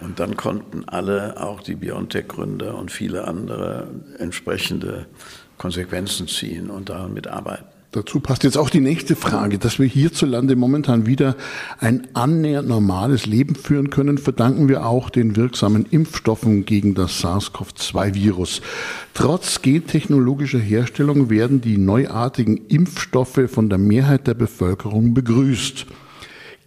Und 0.00 0.18
dann 0.18 0.36
konnten 0.36 0.88
alle, 0.88 1.40
auch 1.40 1.62
die 1.62 1.76
BioNTech-Gründer 1.76 2.76
und 2.76 2.90
viele 2.90 3.28
andere, 3.28 3.86
entsprechende 4.18 5.06
Konsequenzen 5.56 6.26
ziehen 6.26 6.68
und 6.70 6.88
damit 6.88 7.28
arbeiten. 7.28 7.73
Dazu 7.94 8.18
passt 8.18 8.42
jetzt 8.42 8.58
auch 8.58 8.70
die 8.70 8.80
nächste 8.80 9.14
Frage, 9.14 9.56
dass 9.56 9.78
wir 9.78 9.86
hierzulande 9.86 10.56
momentan 10.56 11.06
wieder 11.06 11.36
ein 11.78 12.08
annähernd 12.12 12.66
normales 12.66 13.24
Leben 13.24 13.54
führen 13.54 13.90
können, 13.90 14.18
verdanken 14.18 14.68
wir 14.68 14.84
auch 14.84 15.10
den 15.10 15.36
wirksamen 15.36 15.86
Impfstoffen 15.88 16.64
gegen 16.64 16.96
das 16.96 17.20
SARS-CoV-2-Virus. 17.20 18.62
Trotz 19.14 19.62
gentechnologischer 19.62 20.58
Herstellung 20.58 21.30
werden 21.30 21.60
die 21.60 21.78
neuartigen 21.78 22.66
Impfstoffe 22.66 23.42
von 23.46 23.68
der 23.68 23.78
Mehrheit 23.78 24.26
der 24.26 24.34
Bevölkerung 24.34 25.14
begrüßt. 25.14 25.86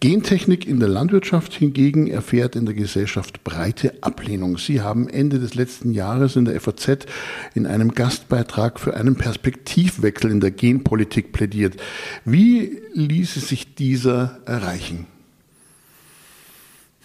Gentechnik 0.00 0.64
in 0.68 0.78
der 0.78 0.88
Landwirtschaft 0.88 1.52
hingegen 1.52 2.06
erfährt 2.06 2.54
in 2.54 2.66
der 2.66 2.74
Gesellschaft 2.74 3.42
breite 3.42 4.00
Ablehnung. 4.00 4.56
Sie 4.56 4.80
haben 4.80 5.08
Ende 5.08 5.40
des 5.40 5.56
letzten 5.56 5.90
Jahres 5.90 6.36
in 6.36 6.44
der 6.44 6.60
FAZ 6.60 7.06
in 7.54 7.66
einem 7.66 7.92
Gastbeitrag 7.92 8.78
für 8.78 8.94
einen 8.94 9.16
Perspektivwechsel 9.16 10.30
in 10.30 10.38
der 10.38 10.52
Genpolitik 10.52 11.32
plädiert. 11.32 11.80
Wie 12.24 12.80
ließe 12.92 13.40
sich 13.40 13.74
dieser 13.74 14.38
erreichen? 14.44 15.06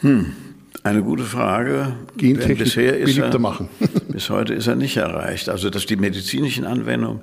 Hm, 0.02 0.34
eine 0.84 1.02
gute 1.02 1.24
Frage. 1.24 1.96
Gentechnik 2.18 2.60
bisher 2.60 2.98
ist 2.98 3.18
er, 3.18 3.40
machen. 3.40 3.70
bis 4.10 4.30
heute 4.30 4.54
ist 4.54 4.68
er 4.68 4.76
nicht 4.76 4.98
erreicht. 4.98 5.50
Also, 5.50 5.70
dass 5.70 5.86
die 5.86 5.96
medizinischen 5.96 6.66
Anwendungen 6.66 7.22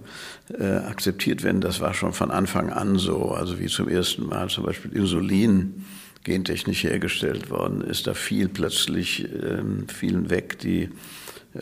äh, 0.59 0.65
akzeptiert 0.65 1.43
werden, 1.43 1.61
das 1.61 1.81
war 1.81 1.95
schon 1.95 2.13
von 2.13 2.31
Anfang 2.31 2.71
an 2.71 2.97
so. 2.97 3.33
Also 3.33 3.59
wie 3.59 3.67
zum 3.67 3.89
ersten 3.89 4.27
Mal 4.27 4.49
zum 4.49 4.65
Beispiel 4.65 4.93
Insulin 4.93 5.85
gentechnisch 6.25 6.85
hergestellt 6.85 7.51
worden 7.51 7.83
ist, 7.83 8.07
da 8.07 8.15
fiel 8.15 8.49
plötzlich 8.49 9.27
ähm, 9.43 9.89
fielen 9.89 10.31
weg 10.31 10.59
die 10.59 10.89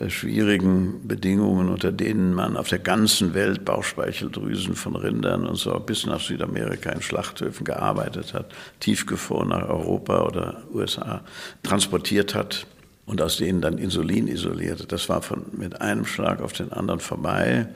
schwierigen 0.08 1.08
Bedingungen, 1.08 1.70
unter 1.70 1.92
denen 1.92 2.34
man 2.34 2.56
auf 2.56 2.68
der 2.68 2.78
ganzen 2.78 3.32
Welt 3.32 3.64
Bauchspeicheldrüsen 3.64 4.74
von 4.74 4.96
Rindern 4.96 5.46
und 5.46 5.56
so 5.56 5.78
bis 5.80 6.04
nach 6.04 6.20
Südamerika 6.20 6.90
in 6.90 7.00
Schlachthöfen 7.00 7.64
gearbeitet 7.64 8.34
hat, 8.34 8.52
tiefgefroren 8.80 9.48
nach 9.48 9.68
Europa 9.68 10.24
oder 10.24 10.62
USA 10.74 11.22
transportiert 11.62 12.34
hat 12.34 12.66
und 13.06 13.22
aus 13.22 13.38
denen 13.38 13.62
dann 13.62 13.78
Insulin 13.78 14.28
isolierte. 14.28 14.86
Das 14.86 15.08
war 15.08 15.22
von, 15.22 15.46
mit 15.52 15.80
einem 15.80 16.04
Schlag 16.04 16.42
auf 16.42 16.52
den 16.52 16.70
anderen 16.72 17.00
vorbei. 17.00 17.68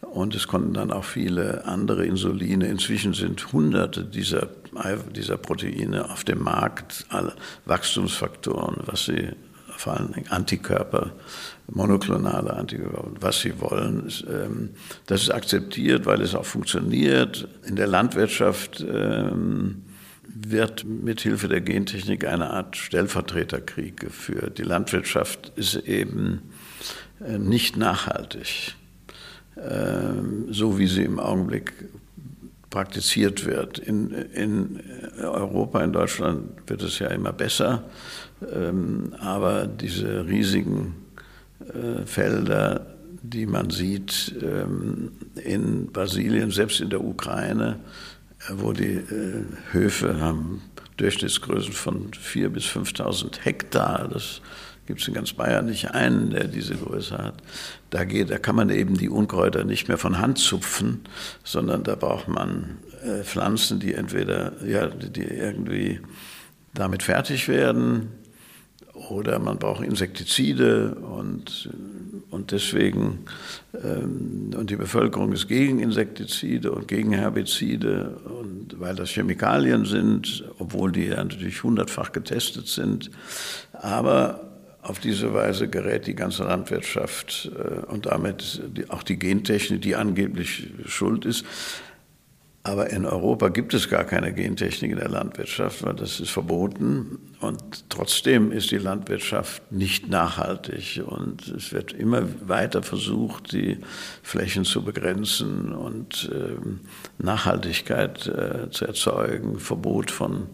Und 0.00 0.34
es 0.34 0.48
konnten 0.48 0.72
dann 0.72 0.90
auch 0.90 1.04
viele 1.04 1.66
andere 1.66 2.06
Insuline. 2.06 2.66
Inzwischen 2.66 3.12
sind 3.12 3.52
hunderte 3.52 4.02
dieser, 4.02 4.48
dieser 5.14 5.36
Proteine 5.36 6.10
auf 6.10 6.24
dem 6.24 6.42
Markt, 6.42 7.04
alle 7.10 7.34
Wachstumsfaktoren, 7.66 8.78
was 8.86 9.04
sie 9.04 9.28
vor 9.80 9.94
allem 9.94 10.12
Antikörper, 10.28 11.12
monoklonale 11.68 12.52
Antikörper, 12.52 13.12
was 13.18 13.40
sie 13.40 13.58
wollen. 13.60 14.12
Ähm, 14.28 14.70
das 15.06 15.22
ist 15.22 15.30
akzeptiert, 15.30 16.04
weil 16.04 16.20
es 16.20 16.34
auch 16.34 16.44
funktioniert. 16.44 17.48
In 17.66 17.76
der 17.76 17.86
Landwirtschaft 17.86 18.84
ähm, 18.86 19.82
wird 20.22 20.84
mithilfe 20.84 21.48
der 21.48 21.62
Gentechnik 21.62 22.26
eine 22.26 22.50
Art 22.50 22.76
Stellvertreterkrieg 22.76 23.98
geführt. 23.98 24.58
Die 24.58 24.64
Landwirtschaft 24.64 25.52
ist 25.56 25.76
eben 25.76 26.42
äh, 27.26 27.38
nicht 27.38 27.78
nachhaltig, 27.78 28.74
ähm, 29.56 30.46
so 30.50 30.78
wie 30.78 30.88
sie 30.88 31.04
im 31.04 31.18
Augenblick 31.18 31.72
praktiziert 32.68 33.46
wird. 33.46 33.78
In, 33.78 34.10
in 34.10 34.80
Europa, 35.20 35.82
in 35.82 35.92
Deutschland 35.92 36.68
wird 36.68 36.82
es 36.82 36.98
ja 36.98 37.08
immer 37.08 37.32
besser, 37.32 37.82
aber 39.20 39.66
diese 39.66 40.26
riesigen 40.26 40.94
äh, 41.60 42.06
Felder, 42.06 42.86
die 43.22 43.46
man 43.46 43.70
sieht 43.70 44.34
ähm, 44.42 45.12
in 45.44 45.86
Brasilien, 45.92 46.50
selbst 46.50 46.80
in 46.80 46.90
der 46.90 47.04
Ukraine, 47.04 47.80
äh, 48.48 48.52
wo 48.56 48.72
die 48.72 48.94
äh, 48.94 49.44
Höfe 49.72 50.20
haben 50.20 50.62
Durchschnittsgrößen 50.96 51.72
von 51.72 52.10
4.000 52.10 52.48
bis 52.48 52.64
5.000 52.66 53.40
Hektar, 53.42 54.08
das 54.08 54.40
gibt 54.86 55.00
es 55.00 55.08
in 55.08 55.14
ganz 55.14 55.32
Bayern 55.32 55.66
nicht 55.66 55.92
einen, 55.92 56.30
der 56.30 56.48
diese 56.48 56.74
Größe 56.74 57.16
hat. 57.16 57.42
Da, 57.90 58.04
geht, 58.04 58.30
da 58.30 58.38
kann 58.38 58.56
man 58.56 58.70
eben 58.70 58.96
die 58.96 59.08
Unkräuter 59.08 59.64
nicht 59.64 59.88
mehr 59.88 59.98
von 59.98 60.18
Hand 60.18 60.38
zupfen, 60.38 61.00
sondern 61.44 61.84
da 61.84 61.94
braucht 61.94 62.28
man 62.28 62.78
Pflanzen, 63.22 63.80
die 63.80 63.94
entweder 63.94 64.52
ja, 64.66 64.88
die 64.88 65.22
irgendwie 65.22 66.00
damit 66.74 67.02
fertig 67.02 67.48
werden 67.48 68.08
oder 69.08 69.38
man 69.38 69.58
braucht 69.58 69.82
Insektizide 69.82 70.94
und, 70.94 71.70
und 72.30 72.52
deswegen, 72.52 73.20
ähm, 73.74 74.50
und 74.56 74.70
die 74.70 74.76
Bevölkerung 74.76 75.32
ist 75.32 75.48
gegen 75.48 75.80
Insektizide 75.80 76.72
und 76.72 76.86
gegen 76.88 77.12
Herbizide, 77.12 78.18
und 78.24 78.78
weil 78.78 78.94
das 78.94 79.10
Chemikalien 79.10 79.84
sind, 79.84 80.44
obwohl 80.58 80.92
die 80.92 81.06
ja 81.06 81.22
natürlich 81.22 81.62
hundertfach 81.62 82.12
getestet 82.12 82.68
sind. 82.68 83.10
Aber 83.72 84.50
auf 84.82 84.98
diese 84.98 85.34
Weise 85.34 85.68
gerät 85.68 86.06
die 86.06 86.14
ganze 86.14 86.44
Landwirtschaft 86.44 87.50
äh, 87.54 87.86
und 87.86 88.06
damit 88.06 88.62
auch 88.88 89.02
die 89.02 89.18
Gentechnik, 89.18 89.82
die 89.82 89.96
angeblich 89.96 90.68
schuld 90.86 91.24
ist. 91.24 91.44
Aber 92.62 92.90
in 92.90 93.06
Europa 93.06 93.48
gibt 93.48 93.72
es 93.72 93.88
gar 93.88 94.04
keine 94.04 94.34
Gentechnik 94.34 94.90
in 94.90 94.98
der 94.98 95.08
Landwirtschaft, 95.08 95.82
weil 95.82 95.94
das 95.94 96.20
ist 96.20 96.28
verboten. 96.28 97.18
Und 97.40 97.88
trotzdem 97.88 98.52
ist 98.52 98.70
die 98.70 98.76
Landwirtschaft 98.76 99.72
nicht 99.72 100.10
nachhaltig. 100.10 101.02
Und 101.06 101.48
es 101.48 101.72
wird 101.72 101.94
immer 101.94 102.22
weiter 102.46 102.82
versucht, 102.82 103.52
die 103.52 103.78
Flächen 104.22 104.66
zu 104.66 104.82
begrenzen 104.82 105.72
und 105.72 106.30
äh, 106.34 106.56
Nachhaltigkeit 107.16 108.26
äh, 108.26 108.70
zu 108.70 108.84
erzeugen, 108.84 109.58
Verbot 109.58 110.10
von 110.10 110.48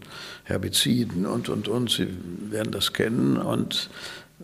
Herbiziden 0.45 1.25
und, 1.25 1.49
und, 1.49 1.67
und. 1.67 1.89
Sie 1.89 2.07
werden 2.49 2.71
das 2.71 2.93
kennen. 2.93 3.35
Und 3.35 3.89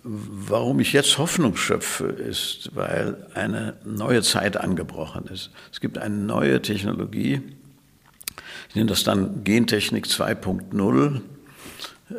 Warum 0.03 0.81
ich 0.81 0.91
jetzt 0.91 1.17
Hoffnung 1.17 1.55
schöpfe, 1.55 2.07
ist, 2.07 2.75
weil 2.75 3.25
eine 3.33 3.77
neue 3.85 4.21
Zeit 4.21 4.57
angebrochen 4.57 5.27
ist. 5.27 5.51
Es 5.71 5.79
gibt 5.79 5.97
eine 5.97 6.15
neue 6.15 6.61
Technologie, 6.61 7.41
ich 8.73 8.75
nenne 8.75 8.89
das 8.89 9.03
dann 9.03 9.43
Gentechnik 9.43 10.07
2.0, 10.07 11.21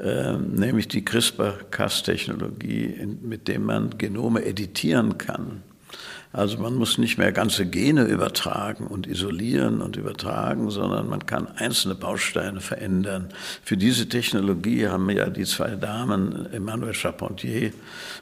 äh, 0.02 0.38
nämlich 0.38 0.86
die 0.86 1.04
CRISPR-Cas-Technologie, 1.04 3.08
mit 3.22 3.48
der 3.48 3.58
man 3.58 3.98
Genome 3.98 4.44
editieren 4.44 5.18
kann. 5.18 5.64
Also 6.34 6.58
man 6.58 6.74
muss 6.74 6.98
nicht 6.98 7.16
mehr 7.16 7.30
ganze 7.30 7.64
Gene 7.64 8.06
übertragen 8.06 8.88
und 8.88 9.06
isolieren 9.06 9.80
und 9.80 9.96
übertragen, 9.96 10.68
sondern 10.68 11.08
man 11.08 11.26
kann 11.26 11.46
einzelne 11.46 11.94
Bausteine 11.94 12.60
verändern. 12.60 13.28
Für 13.62 13.76
diese 13.76 14.08
Technologie 14.08 14.88
haben 14.88 15.08
ja 15.10 15.30
die 15.30 15.44
zwei 15.44 15.76
Damen, 15.76 16.52
Emmanuel 16.52 16.92
Charpentier 16.92 17.70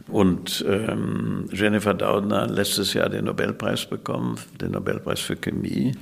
und 0.09 0.63
ähm, 0.69 1.49
Jennifer 1.53 1.95
Doudna, 1.95 2.45
letztes 2.45 2.93
Jahr 2.93 3.09
den 3.09 3.25
Nobelpreis 3.25 3.87
bekommen, 3.87 4.37
den 4.61 4.73
Nobelpreis 4.73 5.21
für 5.21 5.37
Chemie. 5.37 5.97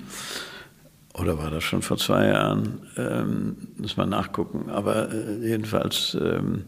Oder 1.14 1.38
war 1.38 1.50
das 1.50 1.62
schon 1.62 1.82
vor 1.82 1.96
zwei 1.96 2.26
Jahren? 2.26 2.80
Ähm, 2.96 3.56
muss 3.76 3.96
man 3.96 4.08
nachgucken. 4.08 4.68
Aber 4.68 5.12
äh, 5.12 5.46
jedenfalls 5.46 6.16
ähm, 6.20 6.64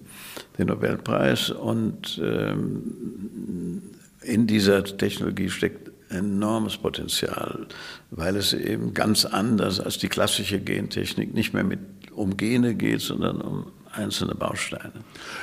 den 0.57 0.69
Nobelpreis 0.69 1.51
und 1.51 2.21
ähm, 2.23 3.91
in 4.25 4.47
dieser 4.47 4.85
Technologie 4.85 5.51
steckt 5.51 5.91
enormes 6.11 6.77
Potenzial, 6.77 7.67
weil 8.11 8.37
es 8.37 8.53
eben 8.53 8.95
ganz 8.95 9.25
anders 9.25 9.81
als 9.81 9.99
die 9.99 10.09
klassische 10.09 10.61
Gentechnik 10.61 11.35
nicht 11.35 11.55
mehr 11.55 11.65
mit 11.65 11.81
um 12.15 12.37
Gene 12.37 12.75
geht, 12.75 13.01
sondern 13.01 13.41
um 13.41 13.67
einzelne 13.93 14.35
Bausteine. 14.35 14.93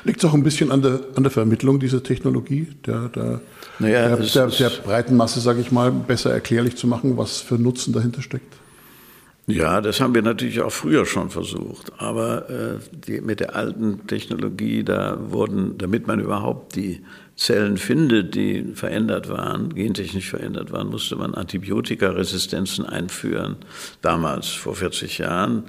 Liegt 0.03 0.23
es 0.23 0.29
auch 0.29 0.33
ein 0.33 0.43
bisschen 0.43 0.71
an 0.71 0.81
der, 0.81 1.01
an 1.15 1.23
der 1.23 1.31
Vermittlung 1.31 1.79
dieser 1.79 2.03
Technologie, 2.03 2.67
der, 2.85 3.09
der, 3.09 3.41
naja, 3.79 4.15
der, 4.15 4.25
der, 4.25 4.47
der 4.47 4.69
breiten 4.69 5.15
Masse, 5.15 5.39
sage 5.39 5.61
ich 5.61 5.71
mal, 5.71 5.91
besser 5.91 6.31
erklärlich 6.31 6.75
zu 6.75 6.87
machen, 6.87 7.17
was 7.17 7.41
für 7.41 7.55
Nutzen 7.55 7.93
dahinter 7.93 8.21
steckt? 8.21 8.55
Ja, 9.47 9.81
das 9.81 9.99
haben 9.99 10.13
wir 10.13 10.21
natürlich 10.21 10.61
auch 10.61 10.71
früher 10.71 11.07
schon 11.07 11.31
versucht. 11.31 11.91
Aber 11.97 12.49
äh, 12.49 12.77
die, 12.91 13.19
mit 13.21 13.39
der 13.39 13.55
alten 13.55 14.05
Technologie, 14.05 14.83
da 14.83 15.17
wurden, 15.31 15.77
damit 15.79 16.05
man 16.05 16.19
überhaupt 16.19 16.75
die 16.75 17.01
Zellen 17.39 17.77
findet, 17.77 18.35
die 18.35 18.73
verändert 18.73 19.29
waren, 19.29 19.73
gentechnisch 19.73 20.29
verändert 20.29 20.73
waren, 20.73 20.89
musste 20.89 21.15
man 21.15 21.33
Antibiotikaresistenzen 21.33 22.85
einführen, 22.85 23.55
damals 24.01 24.49
vor 24.49 24.75
40 24.75 25.19
Jahren. 25.19 25.63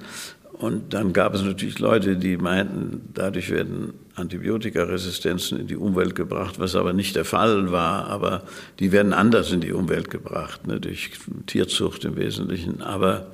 Und 0.51 0.93
dann 0.93 1.13
gab 1.13 1.33
es 1.33 1.41
natürlich 1.43 1.79
Leute, 1.79 2.17
die 2.17 2.35
meinten, 2.35 3.09
dadurch 3.13 3.49
werden 3.51 3.93
Antibiotikaresistenzen 4.15 5.61
in 5.61 5.67
die 5.67 5.77
Umwelt 5.77 6.13
gebracht, 6.13 6.59
was 6.59 6.75
aber 6.75 6.91
nicht 6.91 7.15
der 7.15 7.23
Fall 7.23 7.71
war. 7.71 8.07
Aber 8.07 8.43
die 8.79 8.91
werden 8.91 9.13
anders 9.13 9.53
in 9.53 9.61
die 9.61 9.71
Umwelt 9.71 10.09
gebracht, 10.09 10.67
ne, 10.67 10.81
durch 10.81 11.11
Tierzucht 11.45 12.03
im 12.03 12.17
Wesentlichen. 12.17 12.81
Aber 12.81 13.27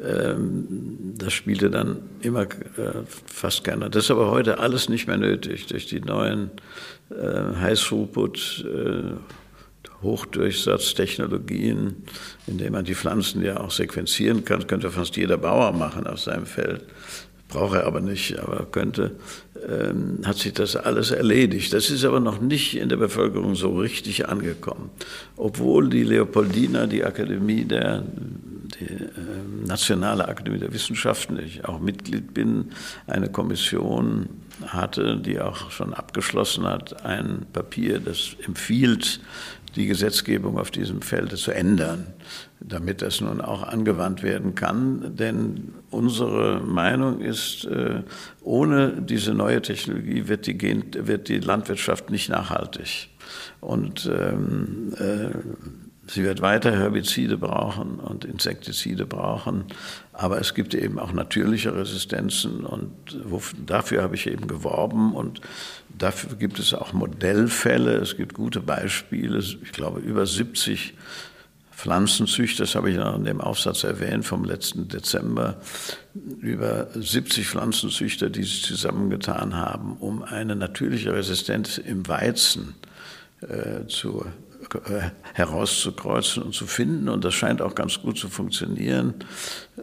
ähm, 0.00 1.14
das 1.16 1.32
spielte 1.32 1.70
dann 1.70 1.98
immer 2.20 2.42
äh, 2.42 3.02
fast 3.26 3.64
keiner. 3.64 3.88
Das 3.90 4.04
ist 4.04 4.10
aber 4.10 4.30
heute 4.30 4.58
alles 4.58 4.88
nicht 4.88 5.06
mehr 5.06 5.18
nötig 5.18 5.66
durch 5.66 5.86
die 5.86 6.00
neuen 6.00 6.50
äh, 7.12 7.60
High-Throughput, 7.60 8.64
äh, 8.66 9.02
Hochdurchsatztechnologien, 10.02 11.96
indem 12.46 12.72
man 12.72 12.84
die 12.84 12.94
Pflanzen 12.94 13.42
ja 13.42 13.60
auch 13.60 13.70
sequenzieren 13.70 14.44
kann. 14.44 14.66
Könnte 14.66 14.90
fast 14.90 15.16
jeder 15.16 15.38
Bauer 15.38 15.72
machen 15.72 16.06
auf 16.06 16.20
seinem 16.20 16.46
Feld. 16.46 16.84
Braucht 17.48 17.76
er 17.76 17.86
aber 17.86 18.00
nicht, 18.00 18.38
aber 18.38 18.64
könnte, 18.64 19.16
ähm, 19.68 20.20
hat 20.24 20.38
sich 20.38 20.54
das 20.54 20.74
alles 20.74 21.10
erledigt. 21.10 21.72
Das 21.72 21.90
ist 21.90 22.04
aber 22.04 22.18
noch 22.18 22.40
nicht 22.40 22.76
in 22.76 22.88
der 22.88 22.96
Bevölkerung 22.96 23.54
so 23.54 23.78
richtig 23.78 24.28
angekommen. 24.28 24.90
Obwohl 25.36 25.90
die 25.90 26.02
Leopoldina, 26.02 26.86
die 26.86 27.04
Akademie 27.04 27.64
der 27.64 28.04
die 28.80 28.84
äh, 28.84 29.66
Nationale 29.66 30.28
Akademie 30.28 30.58
der 30.58 30.72
Wissenschaften, 30.72 31.38
ich 31.38 31.64
auch 31.64 31.80
Mitglied 31.80 32.34
bin, 32.34 32.70
eine 33.06 33.28
Kommission 33.28 34.28
hatte, 34.66 35.16
die 35.16 35.40
auch 35.40 35.70
schon 35.70 35.94
abgeschlossen 35.94 36.64
hat, 36.64 37.04
ein 37.04 37.46
Papier, 37.52 38.00
das 38.00 38.36
empfiehlt, 38.44 39.20
die 39.76 39.86
Gesetzgebung 39.86 40.58
auf 40.58 40.70
diesem 40.70 41.00
Felde 41.00 41.36
zu 41.36 41.50
ändern, 41.50 42.06
damit 42.60 43.02
das 43.02 43.20
nun 43.20 43.40
auch 43.40 43.62
angewandt 43.62 44.22
werden 44.22 44.54
kann. 44.54 45.16
Denn 45.16 45.74
unsere 45.90 46.60
Meinung 46.60 47.20
ist, 47.20 47.64
äh, 47.64 48.02
ohne 48.42 49.00
diese 49.00 49.34
neue 49.34 49.62
Technologie 49.62 50.28
wird 50.28 50.46
die, 50.46 50.60
wird 51.06 51.28
die 51.28 51.38
Landwirtschaft 51.38 52.10
nicht 52.10 52.28
nachhaltig. 52.28 53.08
Und 53.60 54.10
ähm, 54.12 54.92
äh, 54.98 55.30
Sie 56.08 56.24
wird 56.24 56.42
weiter 56.42 56.72
Herbizide 56.72 57.36
brauchen 57.36 58.00
und 58.00 58.24
Insektizide 58.24 59.06
brauchen, 59.06 59.64
aber 60.12 60.40
es 60.40 60.52
gibt 60.54 60.74
eben 60.74 60.98
auch 60.98 61.12
natürliche 61.12 61.74
Resistenzen 61.76 62.66
und 62.66 62.90
dafür 63.66 64.02
habe 64.02 64.16
ich 64.16 64.26
eben 64.26 64.48
geworben 64.48 65.14
und 65.14 65.40
dafür 65.96 66.36
gibt 66.36 66.58
es 66.58 66.74
auch 66.74 66.92
Modellfälle, 66.92 67.94
es 67.98 68.16
gibt 68.16 68.34
gute 68.34 68.60
Beispiele, 68.60 69.38
ich 69.38 69.72
glaube 69.72 70.00
über 70.00 70.26
70 70.26 70.94
Pflanzenzüchter, 71.70 72.64
das 72.64 72.74
habe 72.74 72.90
ich 72.90 72.96
in 72.96 73.24
dem 73.24 73.40
Aufsatz 73.40 73.84
erwähnt 73.84 74.24
vom 74.24 74.44
letzten 74.44 74.88
Dezember, 74.88 75.60
über 76.40 76.88
70 76.94 77.46
Pflanzenzüchter, 77.46 78.28
die 78.28 78.42
sich 78.42 78.64
zusammengetan 78.64 79.54
haben, 79.54 79.96
um 79.98 80.22
eine 80.22 80.56
natürliche 80.56 81.14
Resistenz 81.14 81.78
im 81.78 82.06
Weizen 82.08 82.74
äh, 83.40 83.86
zu 83.86 84.26
herauszukreuzen 85.34 86.42
und 86.42 86.54
zu 86.54 86.66
finden. 86.66 87.08
Und 87.08 87.24
das 87.24 87.34
scheint 87.34 87.62
auch 87.62 87.74
ganz 87.74 88.00
gut 88.00 88.18
zu 88.18 88.28
funktionieren. 88.28 89.14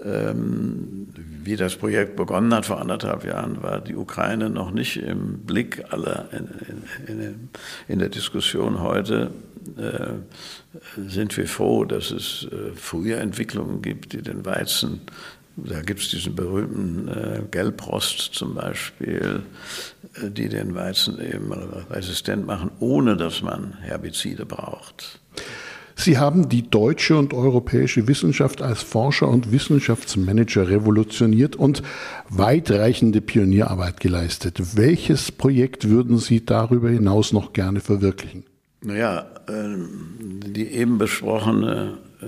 Ähm, 0.04 1.08
wie 1.44 1.56
das 1.56 1.76
Projekt 1.76 2.16
begonnen 2.16 2.54
hat 2.54 2.66
vor 2.66 2.80
anderthalb 2.80 3.26
Jahren, 3.26 3.62
war 3.64 3.82
die 3.82 3.96
Ukraine 3.96 4.50
noch 4.50 4.72
nicht 4.72 4.98
im 4.98 5.40
Blick 5.40 5.84
aller 5.92 6.30
in, 6.32 6.50
in, 7.08 7.50
in 7.88 8.00
der 8.00 8.10
Diskussion 8.10 8.82
heute. 8.82 9.32
Äh, 9.78 11.10
sind 11.10 11.36
wir 11.36 11.48
froh, 11.48 11.86
dass 11.86 12.12
es 12.12 12.48
äh, 12.52 12.76
frühe 12.76 13.16
Entwicklungen 13.16 13.82
gibt, 13.82 14.14
die 14.14 14.22
den 14.22 14.46
Weizen 14.46 15.02
da 15.66 15.82
gibt 15.82 16.02
es 16.02 16.10
diesen 16.10 16.36
berühmten 16.36 17.08
äh, 17.08 17.42
Gelbrost 17.50 18.34
zum 18.34 18.56
Beispiel, 18.56 19.42
äh, 19.99 19.99
die 20.24 20.50
den 20.50 20.76
Weizen 20.76 21.20
eben 21.20 21.52
resistent 21.90 22.46
machen, 22.46 22.72
ohne 22.80 23.18
dass 23.18 23.42
man 23.42 23.74
Herbizide 23.82 24.46
braucht. 24.46 25.20
Sie 26.00 26.18
haben 26.18 26.48
die 26.48 26.70
deutsche 26.70 27.18
und 27.18 27.34
europäische 27.34 28.08
Wissenschaft 28.08 28.62
als 28.62 28.82
Forscher 28.82 29.28
und 29.28 29.52
Wissenschaftsmanager 29.52 30.70
revolutioniert 30.70 31.58
und 31.58 31.84
weitreichende 32.30 33.20
Pionierarbeit 33.20 34.00
geleistet. 34.00 34.78
Welches 34.78 35.30
Projekt 35.34 35.90
würden 35.90 36.18
Sie 36.18 36.46
darüber 36.46 36.90
hinaus 36.90 37.34
noch 37.34 37.52
gerne 37.52 37.82
verwirklichen? 37.82 38.46
Naja, 38.82 39.26
äh, 39.50 39.76
die 40.48 40.68
eben 40.68 40.98
besprochene 41.00 41.98
äh, 42.22 42.26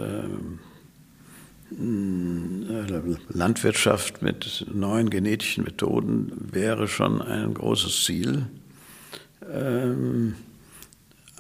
Landwirtschaft 3.30 4.22
mit 4.22 4.66
neuen 4.74 5.10
genetischen 5.10 5.64
Methoden 5.64 6.50
wäre 6.52 6.88
schon 6.88 7.22
ein 7.22 7.54
großes 7.54 8.04
Ziel. 8.04 8.48
Ähm, 9.52 10.36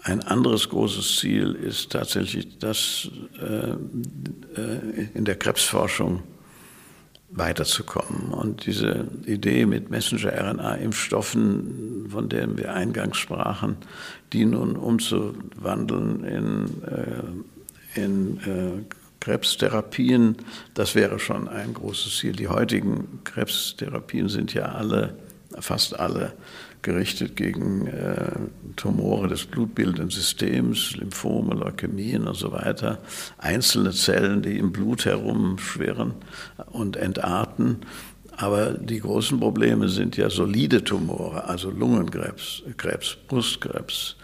ein 0.03 0.23
anderes 0.23 0.69
großes 0.69 1.17
Ziel 1.17 1.53
ist 1.53 1.91
tatsächlich, 1.91 2.57
dass 2.59 3.09
äh, 3.39 3.75
äh, 4.59 5.09
in 5.13 5.25
der 5.25 5.35
Krebsforschung 5.35 6.23
weiterzukommen. 7.29 8.33
Und 8.33 8.65
diese 8.65 9.07
Idee 9.25 9.65
mit 9.65 9.89
Messenger-RNA-Impfstoffen, 9.89 12.07
von 12.09 12.29
denen 12.29 12.57
wir 12.57 12.73
eingangs 12.73 13.17
sprachen, 13.17 13.75
die 14.33 14.45
nun 14.45 14.75
umzuwandeln 14.75 16.23
in, 16.23 16.83
äh, 16.83 18.01
in 18.01 18.39
Krebstherapien, 19.21 20.35
das 20.73 20.95
wäre 20.95 21.19
schon 21.19 21.47
ein 21.47 21.73
großes 21.73 22.17
Ziel. 22.17 22.33
Die 22.33 22.49
heutigen 22.49 23.19
Krebstherapien 23.23 24.27
sind 24.27 24.53
ja 24.53 24.63
alle, 24.63 25.15
fast 25.59 25.97
alle, 25.97 26.33
gerichtet 26.81 27.35
gegen 27.35 27.85
äh, 27.85 28.31
Tumore 28.75 29.27
des 29.27 29.45
blutbildenden 29.45 30.09
Systems, 30.09 30.95
Lymphome, 30.95 31.53
Leukämien 31.53 32.27
und 32.27 32.35
so 32.35 32.51
weiter. 32.51 32.97
Einzelne 33.37 33.91
Zellen, 33.91 34.41
die 34.41 34.57
im 34.57 34.71
Blut 34.71 35.05
herumschwirren 35.05 36.13
und 36.71 36.97
entarten. 36.97 37.77
Aber 38.37 38.71
die 38.71 38.99
großen 38.99 39.39
Probleme 39.39 39.87
sind 39.89 40.17
ja 40.17 40.31
solide 40.31 40.83
Tumore, 40.83 41.43
also 41.43 41.69
Lungenkrebs, 41.69 42.63
Krebs, 42.77 43.15
Brustkrebs, 43.27 44.15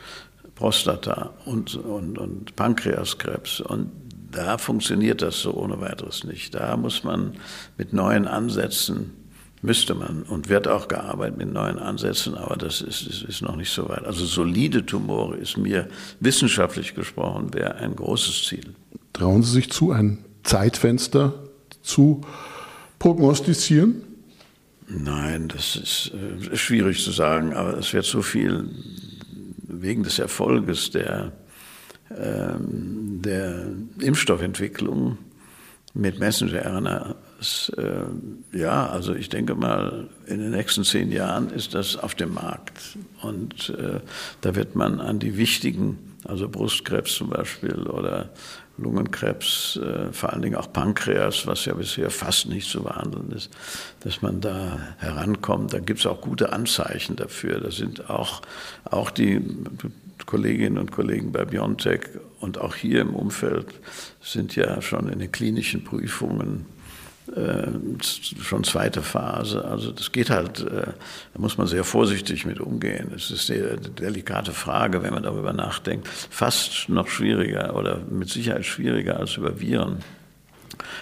Prostata 0.56 1.34
und, 1.46 1.76
und, 1.76 2.18
und 2.18 2.56
Pankreaskrebs. 2.56 3.62
Und 3.62 3.92
da 4.32 4.58
funktioniert 4.58 5.22
das 5.22 5.42
so 5.42 5.54
ohne 5.54 5.80
weiteres 5.80 6.24
nicht. 6.24 6.56
Da 6.56 6.76
muss 6.78 7.04
man 7.04 7.34
mit 7.78 7.94
neuen 7.94 8.28
Ansätzen, 8.28 9.14
müsste 9.62 9.96
man 9.96 10.24
und 10.24 10.50
wird 10.50 10.68
auch 10.68 10.88
gearbeitet 10.88 11.38
mit 11.38 11.52
neuen 11.52 11.80
Ansätzen, 11.80 12.36
aber 12.36 12.56
das 12.58 12.82
ist, 12.82 13.08
ist, 13.08 13.24
ist 13.24 13.42
noch 13.42 13.56
nicht 13.56 13.72
so 13.72 13.90
weit. 13.90 14.06
Also 14.06 14.26
solide 14.26 14.86
Tumore 14.86 15.38
ist 15.38 15.58
mir 15.58 15.88
wissenschaftlich 16.20 16.96
gesprochen, 16.96 17.54
wäre 17.54 17.76
ein 17.76 17.96
großes 17.96 18.46
Ziel. 18.46 18.76
Trauen 19.14 19.44
Sie 19.44 19.52
sich 19.52 19.72
zu, 19.72 19.92
ein 19.92 20.20
Zeitfenster 20.44 21.34
zu 21.82 22.22
prognostizieren? 23.00 24.04
Nein, 24.88 25.50
das 25.50 25.76
ist 25.76 26.12
äh, 26.52 26.56
schwierig 26.56 27.04
zu 27.04 27.12
sagen, 27.12 27.54
aber 27.54 27.78
es 27.78 27.92
wird 27.94 28.06
so 28.06 28.22
viel 28.22 28.70
wegen 29.64 30.04
des 30.04 30.20
Erfolges 30.20 30.92
der 30.92 31.34
der 32.10 33.66
Impfstoffentwicklung 34.00 35.18
mit 35.98 36.20
Messenger-RNA. 36.20 37.16
Äh, 37.78 38.58
ja, 38.58 38.88
also 38.88 39.14
ich 39.16 39.30
denke 39.30 39.56
mal, 39.56 40.10
in 40.28 40.40
den 40.40 40.52
nächsten 40.52 40.84
zehn 40.84 41.12
Jahren 41.12 41.50
ist 41.50 41.74
das 41.74 41.98
auf 41.98 42.16
dem 42.16 42.34
Markt. 42.34 42.98
Und 43.22 43.70
äh, 43.70 44.00
da 44.42 44.56
wird 44.56 44.76
man 44.76 45.00
an 45.02 45.20
die 45.20 45.38
wichtigen, 45.38 46.16
also 46.24 46.50
Brustkrebs 46.50 47.16
zum 47.16 47.30
Beispiel 47.30 47.88
oder 47.88 48.30
Lungenkrebs, 48.78 49.78
äh, 49.78 50.14
vor 50.14 50.34
allen 50.34 50.44
Dingen 50.44 50.56
auch 50.56 50.72
Pankreas, 50.72 51.48
was 51.48 51.66
ja 51.66 51.74
bisher 51.74 52.12
fast 52.12 52.48
nicht 52.48 52.70
zu 52.70 52.84
behandeln 52.84 53.32
ist, 53.32 53.50
dass 54.02 54.22
man 54.22 54.40
da 54.40 54.80
herankommt. 54.98 55.74
Da 55.74 55.80
gibt 55.80 56.00
es 56.00 56.06
auch 56.06 56.22
gute 56.22 56.54
Anzeichen 56.54 57.16
dafür. 57.16 57.60
Da 57.60 57.72
sind 57.72 58.10
auch, 58.10 58.42
auch 58.86 59.10
die 59.10 59.42
Kolleginnen 60.26 60.78
und 60.78 60.92
Kollegen 60.92 61.32
bei 61.32 61.46
BioNTech 61.46 62.02
und 62.40 62.60
auch 62.60 62.76
hier 62.76 63.02
im 63.02 63.16
Umfeld 63.16 63.68
sind 64.22 64.56
ja 64.56 64.82
schon 64.82 65.10
in 65.10 65.20
den 65.20 65.32
klinischen 65.32 65.84
Prüfungen 65.84 66.66
äh, 67.36 67.68
schon 68.42 68.64
zweite 68.64 69.02
Phase. 69.02 69.66
Also 69.66 69.92
das 69.92 70.12
geht 70.12 70.30
halt, 70.30 70.62
äh, 70.62 70.94
da 71.34 71.40
muss 71.40 71.58
man 71.58 71.68
sehr 71.68 71.84
vorsichtig 71.84 72.46
mit 72.46 72.60
umgehen. 72.60 73.12
Es 73.16 73.32
ist 73.32 73.52
eine 73.52 73.78
delikate 73.78 74.54
Frage, 74.54 75.04
wenn 75.04 75.14
man 75.14 75.24
darüber 75.24 75.52
nachdenkt. 75.52 76.08
Fast 76.08 76.88
noch 76.88 77.08
schwieriger 77.08 77.76
oder 77.76 78.00
mit 78.10 78.30
Sicherheit 78.30 78.66
schwieriger 78.66 79.20
als 79.20 79.36
über 79.36 79.60
Viren 79.60 80.00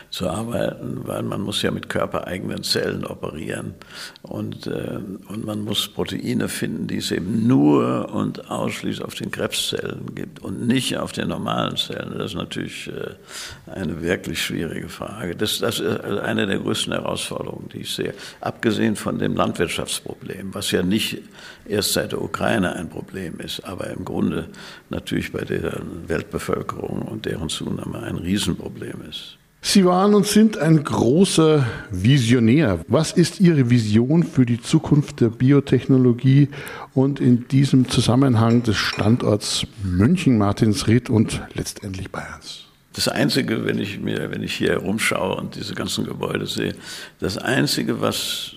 zu 0.10 0.30
arbeiten, 0.30 1.02
weil 1.04 1.24
man 1.24 1.42
muss 1.42 1.62
ja 1.62 1.72
mit 1.72 1.90
körpereigenen 1.90 2.64
Zellen 2.64 3.06
operieren 3.06 3.74
und, 4.22 4.68
äh, 4.68 5.00
und 5.28 5.46
man 5.46 5.64
muss 5.64 5.88
Proteine 5.88 6.50
finden, 6.50 6.88
die 6.88 6.98
es 6.98 7.12
eben 7.12 7.48
nur 7.48 8.14
und 8.14 8.50
ausschließlich 8.50 9.06
auf 9.06 9.16
den 9.16 9.32
Krebszellen 9.32 10.16
gibt 10.16 10.40
und 10.40 10.68
nicht 10.68 10.98
auf 10.98 11.12
den 11.12 11.30
normalen 11.30 11.78
Zellen. 11.78 12.18
Das 12.18 12.32
ist 12.32 12.36
natürlich 12.36 12.88
äh, 12.88 13.72
eine 13.72 14.02
wirklich 14.02 14.42
schwierige 14.42 14.90
Frage. 14.90 15.36
Das, 15.36 15.60
das 15.60 15.80
ist 15.80 16.04
eine 16.04 16.48
der 16.48 16.60
größten 16.60 16.94
Herausforderungen, 16.94 17.70
die 17.74 17.82
ich 17.82 17.94
sehe. 17.94 18.14
Abgesehen 18.42 18.96
von 18.96 19.20
dem 19.20 19.36
Landwirtschaftsproblem, 19.36 20.54
was 20.54 20.72
ja 20.72 20.84
nicht 20.84 21.22
erst 21.68 21.94
seit 21.94 22.12
der 22.12 22.22
Ukraine 22.22 22.76
ein 22.76 22.90
Problem 22.90 23.40
ist, 23.40 23.64
aber 23.66 23.88
im 23.88 24.06
Grunde 24.06 24.50
natürlich 24.90 25.32
bei 25.32 25.44
der 25.44 25.82
Weltbevölkerung 26.08 27.02
und 27.04 27.26
deren 27.26 27.50
Zunahme 27.50 28.04
ein 28.04 28.18
Riesenproblem 28.18 29.02
ist. 29.10 29.38
Sie 29.68 29.84
waren 29.84 30.14
und 30.14 30.28
sind 30.28 30.60
ein 30.60 30.84
großer 30.84 31.66
Visionär. 31.90 32.86
Was 32.88 33.12
ist 33.12 33.40
Ihre 33.40 33.72
Vision 33.72 34.22
für 34.22 34.46
die 34.46 34.62
Zukunft 34.62 35.22
der 35.22 35.30
Biotechnologie 35.30 36.50
und 36.94 37.20
in 37.20 37.48
diesem 37.48 37.90
Zusammenhang 37.90 38.62
des 38.62 38.78
Standorts 38.78 39.66
München, 39.84 40.38
Martinsried 40.38 41.10
und 41.10 41.42
letztendlich 41.56 42.12
Bayerns? 42.12 42.66
Das 42.94 43.08
Einzige, 43.08 43.66
wenn 43.66 43.80
ich 43.80 44.00
mir, 44.00 44.30
wenn 44.30 44.44
ich 44.44 44.54
hier 44.54 44.70
herumschaue 44.70 45.36
und 45.36 45.56
diese 45.56 45.74
ganzen 45.74 46.06
Gebäude 46.06 46.46
sehe, 46.46 46.76
das 47.20 47.40
Einzige, 47.40 48.00
was 48.00 48.52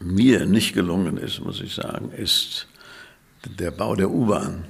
mir 0.00 0.46
nicht 0.46 0.72
gelungen 0.72 1.18
ist, 1.18 1.44
muss 1.44 1.60
ich 1.60 1.74
sagen, 1.74 2.12
ist 2.16 2.66
der 3.58 3.72
Bau 3.72 3.94
der 3.94 4.10
U-Bahn. 4.10 4.64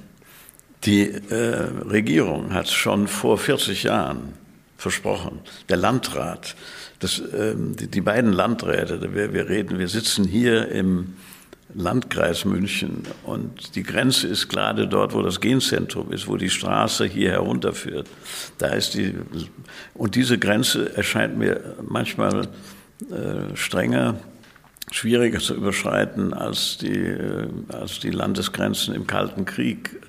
Die 0.83 1.09
äh, 1.09 1.69
Regierung 1.89 2.53
hat 2.53 2.67
schon 2.67 3.07
vor 3.07 3.37
40 3.37 3.83
Jahren 3.83 4.40
versprochen. 4.81 5.39
Der 5.69 5.77
Landrat, 5.77 6.55
das, 6.99 7.21
ähm, 7.37 7.75
die, 7.75 7.87
die, 7.87 8.01
beiden 8.01 8.33
Landräte, 8.33 9.13
wir, 9.13 9.31
wir 9.31 9.47
reden, 9.47 9.77
wir 9.77 9.87
sitzen 9.87 10.25
hier 10.25 10.69
im 10.69 11.13
Landkreis 11.75 12.45
München 12.45 13.03
und 13.23 13.75
die 13.75 13.83
Grenze 13.83 14.27
ist 14.27 14.49
gerade 14.49 14.87
dort, 14.87 15.13
wo 15.13 15.21
das 15.21 15.39
Genzentrum 15.39 16.11
ist, 16.11 16.27
wo 16.27 16.35
die 16.35 16.49
Straße 16.49 17.05
hier 17.05 17.29
herunterführt. 17.29 18.07
Da 18.57 18.69
ist 18.69 18.95
die 18.95 19.13
und 19.93 20.15
diese 20.15 20.39
Grenze 20.39 20.97
erscheint 20.97 21.37
mir 21.37 21.75
manchmal 21.87 22.47
äh, 23.11 23.55
strenger 23.55 24.19
schwieriger 24.91 25.39
zu 25.39 25.53
überschreiten 25.53 26.33
als 26.33 26.77
die, 26.79 26.97
äh, 26.97 27.47
als 27.69 27.99
die 27.99 28.11
Landesgrenzen 28.11 28.93
im 28.93 29.07
Kalten 29.07 29.45
Krieg 29.45 30.01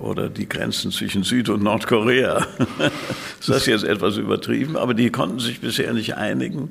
oder 0.00 0.28
die 0.28 0.48
Grenzen 0.48 0.90
zwischen 0.90 1.22
Süd- 1.22 1.48
und 1.48 1.62
Nordkorea. 1.62 2.46
das 3.46 3.48
ist 3.48 3.66
jetzt 3.66 3.84
etwas 3.84 4.16
übertrieben, 4.16 4.76
aber 4.76 4.94
die 4.94 5.10
konnten 5.10 5.38
sich 5.38 5.60
bisher 5.60 5.92
nicht 5.92 6.16
einigen. 6.16 6.70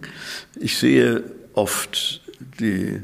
Ich 0.59 0.77
sehe 0.77 1.23
oft 1.53 2.21
die 2.59 3.01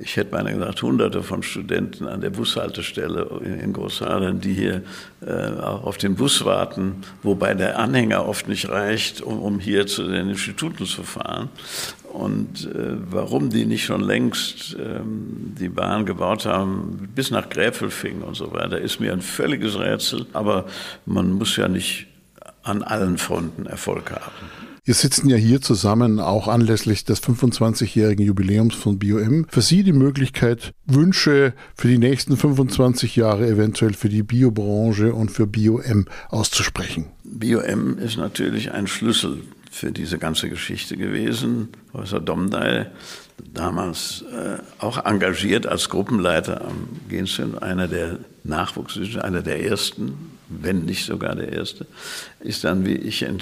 ich 0.00 0.16
hätte 0.16 0.30
beinahe 0.30 0.54
gesagt, 0.54 0.82
hunderte 0.82 1.22
von 1.22 1.42
Studenten 1.42 2.06
an 2.06 2.20
der 2.20 2.30
Bushaltestelle 2.30 3.40
in 3.44 3.72
Großhadern, 3.72 4.40
die 4.40 4.54
hier 4.54 4.82
äh, 5.26 5.60
auf 5.60 5.98
den 5.98 6.14
Bus 6.14 6.44
warten, 6.44 7.02
wobei 7.22 7.54
der 7.54 7.78
Anhänger 7.78 8.26
oft 8.26 8.48
nicht 8.48 8.68
reicht, 8.68 9.20
um, 9.20 9.40
um 9.40 9.58
hier 9.58 9.86
zu 9.86 10.04
den 10.04 10.28
Instituten 10.30 10.86
zu 10.86 11.02
fahren. 11.02 11.48
Und 12.12 12.66
äh, 12.66 12.96
warum 13.10 13.50
die 13.50 13.66
nicht 13.66 13.84
schon 13.84 14.00
längst 14.00 14.76
ähm, 14.78 15.54
die 15.58 15.68
Bahn 15.68 16.06
gebaut 16.06 16.46
haben, 16.46 17.10
bis 17.14 17.30
nach 17.30 17.48
Gräfelfing 17.48 18.22
und 18.22 18.34
so 18.34 18.52
weiter, 18.52 18.80
ist 18.80 19.00
mir 19.00 19.12
ein 19.12 19.20
völliges 19.20 19.78
Rätsel. 19.78 20.26
Aber 20.32 20.66
man 21.06 21.32
muss 21.32 21.56
ja 21.56 21.68
nicht 21.68 22.06
an 22.62 22.82
allen 22.82 23.18
Fronten 23.18 23.66
Erfolg 23.66 24.10
haben. 24.12 24.77
Wir 24.88 24.94
sitzen 24.94 25.28
ja 25.28 25.36
hier 25.36 25.60
zusammen, 25.60 26.18
auch 26.18 26.48
anlässlich 26.48 27.04
des 27.04 27.22
25-jährigen 27.22 28.24
Jubiläums 28.24 28.74
von 28.74 28.98
BioM. 28.98 29.44
Für 29.50 29.60
Sie 29.60 29.82
die 29.82 29.92
Möglichkeit, 29.92 30.72
Wünsche 30.86 31.52
für 31.76 31.88
die 31.88 31.98
nächsten 31.98 32.38
25 32.38 33.14
Jahre 33.14 33.46
eventuell 33.46 33.92
für 33.92 34.08
die 34.08 34.22
Biobranche 34.22 35.12
und 35.12 35.30
für 35.30 35.46
BioM 35.46 36.06
auszusprechen. 36.30 37.04
BioM 37.22 37.98
ist 37.98 38.16
natürlich 38.16 38.72
ein 38.72 38.86
Schlüssel 38.86 39.42
für 39.70 39.92
diese 39.92 40.16
ganze 40.16 40.48
Geschichte 40.48 40.96
gewesen. 40.96 41.68
Professor 41.92 42.20
Domdey, 42.20 42.86
damals 43.52 44.24
äh, 44.32 44.56
auch 44.82 45.04
engagiert 45.04 45.66
als 45.66 45.90
Gruppenleiter 45.90 46.62
am 46.62 46.88
Genzentrum, 47.10 47.62
einer 47.62 47.88
der 47.88 48.20
Nachwuchs, 48.42 48.98
einer 49.18 49.42
der 49.42 49.62
ersten 49.62 50.37
wenn 50.48 50.84
nicht 50.84 51.04
sogar 51.04 51.34
der 51.34 51.52
erste, 51.52 51.86
ist 52.40 52.64
dann, 52.64 52.84
wie, 52.86 52.94
ich, 52.94 53.22
äh, 53.22 53.36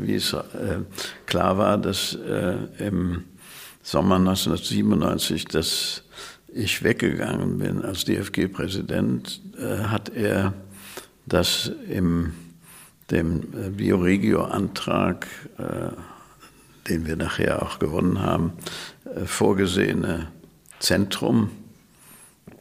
wie 0.00 0.14
es 0.14 0.32
äh, 0.32 0.44
klar 1.26 1.58
war, 1.58 1.78
dass 1.78 2.14
äh, 2.14 2.56
im 2.78 3.24
Sommer 3.82 4.16
1997, 4.16 5.46
dass 5.46 6.02
ich 6.48 6.82
weggegangen 6.82 7.58
bin 7.58 7.82
als 7.82 8.04
DFG-Präsident, 8.04 9.40
hat 9.88 10.08
er 10.08 10.54
das 11.26 11.70
im 11.90 12.32
dem 13.10 13.42
Bioregio-Antrag, 13.76 15.26
den 16.88 17.06
wir 17.06 17.16
nachher 17.16 17.62
auch 17.62 17.78
gewonnen 17.78 18.22
haben, 18.22 18.52
vorgesehene 19.26 20.28
Zentrum 20.78 21.50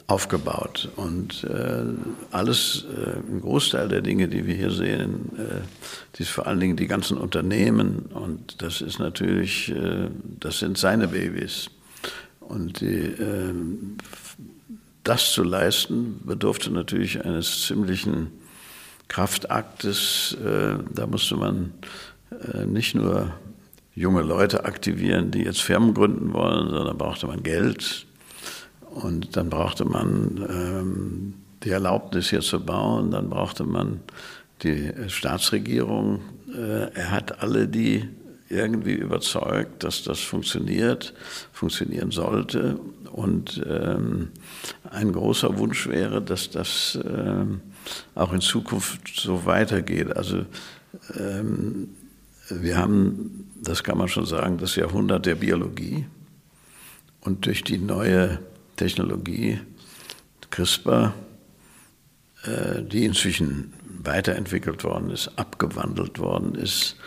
aufgebaut. 0.07 0.89
Und 0.95 1.43
äh, 1.45 1.83
alles, 2.31 2.85
äh, 2.95 3.19
ein 3.31 3.41
Großteil 3.41 3.87
der 3.87 4.01
Dinge, 4.01 4.27
die 4.27 4.45
wir 4.45 4.55
hier 4.55 4.71
sehen, 4.71 5.31
äh, 5.37 5.61
die 6.17 6.25
vor 6.25 6.47
allen 6.47 6.59
Dingen 6.59 6.75
die 6.75 6.87
ganzen 6.87 7.17
Unternehmen. 7.17 8.09
Und 8.13 8.61
das 8.61 8.81
ist 8.81 8.99
natürlich, 8.99 9.69
äh, 9.71 10.09
das 10.39 10.59
sind 10.59 10.77
seine 10.77 11.07
Babys. 11.07 11.69
Und 12.41 12.81
die, 12.81 13.05
äh, 13.05 13.53
das 15.03 15.31
zu 15.31 15.43
leisten, 15.43 16.21
bedurfte 16.25 16.71
natürlich 16.71 17.23
eines 17.23 17.65
ziemlichen 17.65 18.27
Kraftaktes. 19.07 20.37
Äh, 20.43 20.75
da 20.93 21.07
musste 21.07 21.35
man 21.35 21.73
äh, 22.53 22.65
nicht 22.65 22.95
nur 22.95 23.33
junge 23.95 24.21
Leute 24.21 24.65
aktivieren, 24.65 25.31
die 25.31 25.43
jetzt 25.43 25.61
Firmen 25.61 25.93
gründen 25.93 26.33
wollen, 26.33 26.69
sondern 26.69 26.97
brauchte 26.97 27.27
man 27.27 27.43
Geld, 27.43 28.05
und 28.93 29.35
dann 29.35 29.49
brauchte 29.49 29.85
man 29.85 30.45
ähm, 30.49 31.33
die 31.63 31.71
Erlaubnis 31.71 32.29
hier 32.29 32.41
zu 32.41 32.63
bauen, 32.63 33.11
dann 33.11 33.29
brauchte 33.29 33.63
man 33.63 34.01
die 34.61 34.91
Staatsregierung. 35.07 36.21
Äh, 36.53 36.91
er 36.93 37.11
hat 37.11 37.41
alle 37.41 37.67
die 37.67 38.07
irgendwie 38.49 38.93
überzeugt, 38.93 39.83
dass 39.83 40.03
das 40.03 40.19
funktioniert, 40.19 41.13
funktionieren 41.51 42.11
sollte. 42.11 42.79
Und 43.11 43.61
ähm, 43.67 44.29
ein 44.89 45.11
großer 45.11 45.57
Wunsch 45.57 45.87
wäre, 45.87 46.21
dass 46.21 46.49
das 46.49 46.97
ähm, 47.03 47.61
auch 48.15 48.31
in 48.31 48.41
Zukunft 48.41 49.19
so 49.19 49.45
weitergeht. 49.45 50.15
Also 50.15 50.45
ähm, 51.15 51.89
wir 52.49 52.77
haben, 52.77 53.49
das 53.61 53.83
kann 53.83 53.97
man 53.97 54.07
schon 54.07 54.25
sagen, 54.25 54.57
das 54.57 54.75
Jahrhundert 54.75 55.25
der 55.25 55.35
Biologie. 55.35 56.05
Und 57.21 57.45
durch 57.45 57.63
die 57.63 57.77
neue 57.77 58.39
Technologie, 58.83 59.61
CRISPR, 60.49 61.13
äh, 62.43 62.81
die 62.83 63.05
inzwischen 63.05 63.71
weiterentwickelt 64.03 64.83
worden 64.83 65.09
ist, 65.09 65.31
abgewandelt 65.37 66.19
worden 66.19 66.55
ist. 66.55 66.97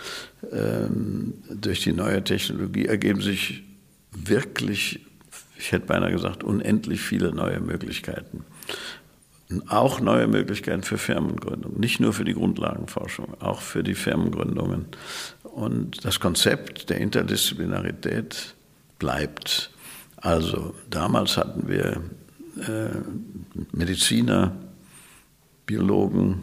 Ähm, 0.51 1.35
durch 1.51 1.83
die 1.83 1.93
neue 1.93 2.25
Technologie 2.25 2.87
ergeben 2.87 3.21
sich 3.21 3.62
wirklich, 4.12 5.01
ich 5.59 5.71
hätte 5.71 5.85
beinahe 5.85 6.12
gesagt, 6.12 6.43
unendlich 6.45 7.03
viele 7.03 7.35
neue 7.35 7.61
Möglichkeiten. 7.61 8.47
Auch 9.69 10.01
neue 10.01 10.29
Möglichkeiten 10.29 10.83
für 10.83 10.97
Firmengründung, 10.97 11.79
nicht 11.79 12.01
nur 12.01 12.15
für 12.15 12.25
die 12.25 12.33
Grundlagenforschung, 12.33 13.39
auch 13.43 13.61
für 13.61 13.83
die 13.83 13.95
Firmengründungen. 13.95 14.87
Und 15.43 16.07
das 16.07 16.21
Konzept 16.21 16.89
der 16.89 16.97
Interdisziplinarität 17.03 18.55
bleibt. 18.99 19.71
Also 20.27 20.75
damals 20.91 21.37
hatten 21.37 21.69
wir 21.69 22.01
äh, 22.67 22.89
Mediziner, 23.71 24.57
Biologen, 25.67 26.41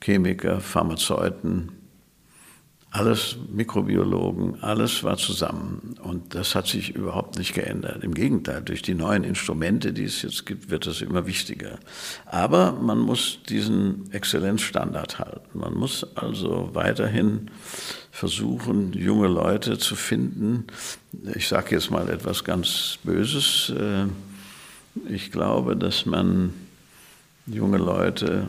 Chemiker, 0.00 0.60
Pharmazeuten, 0.60 1.72
alles 2.90 3.36
Mikrobiologen, 3.52 4.62
alles 4.62 5.04
war 5.04 5.18
zusammen. 5.18 5.96
Und 6.02 6.34
das 6.34 6.54
hat 6.54 6.66
sich 6.66 6.94
überhaupt 6.94 7.38
nicht 7.38 7.54
geändert. 7.54 8.02
Im 8.02 8.14
Gegenteil, 8.14 8.62
durch 8.62 8.80
die 8.80 8.94
neuen 8.94 9.24
Instrumente, 9.24 9.92
die 9.92 10.04
es 10.04 10.22
jetzt 10.22 10.46
gibt, 10.46 10.70
wird 10.70 10.86
das 10.86 11.02
immer 11.02 11.26
wichtiger. 11.26 11.78
Aber 12.24 12.72
man 12.72 12.98
muss 12.98 13.40
diesen 13.46 14.10
Exzellenzstandard 14.12 15.18
halten. 15.18 15.58
Man 15.58 15.74
muss 15.74 16.06
also 16.16 16.70
weiterhin 16.72 17.50
versuchen, 18.10 18.94
junge 18.94 19.28
Leute 19.28 19.76
zu 19.76 19.94
finden. 19.94 20.64
Ich 21.34 21.46
sage 21.46 21.74
jetzt 21.74 21.90
mal 21.90 22.08
etwas 22.08 22.42
ganz 22.42 22.98
Böses. 23.04 23.70
Äh, 23.78 24.06
ich 25.12 25.30
glaube, 25.30 25.76
dass 25.76 26.06
man 26.06 26.54
junge 27.46 27.78
Leute 27.78 28.48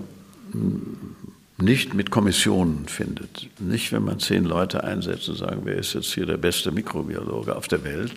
nicht 1.61 1.93
mit 1.93 2.11
Kommissionen 2.11 2.87
findet. 2.87 3.49
Nicht, 3.59 3.91
wenn 3.91 4.03
man 4.03 4.19
zehn 4.19 4.45
Leute 4.45 4.83
einsetzt 4.83 5.29
und 5.29 5.35
sagen, 5.35 5.61
wer 5.63 5.75
ist 5.75 5.93
jetzt 5.93 6.13
hier 6.13 6.25
der 6.25 6.37
beste 6.37 6.71
Mikrobiologe 6.71 7.55
auf 7.55 7.67
der 7.67 7.83
Welt, 7.83 8.11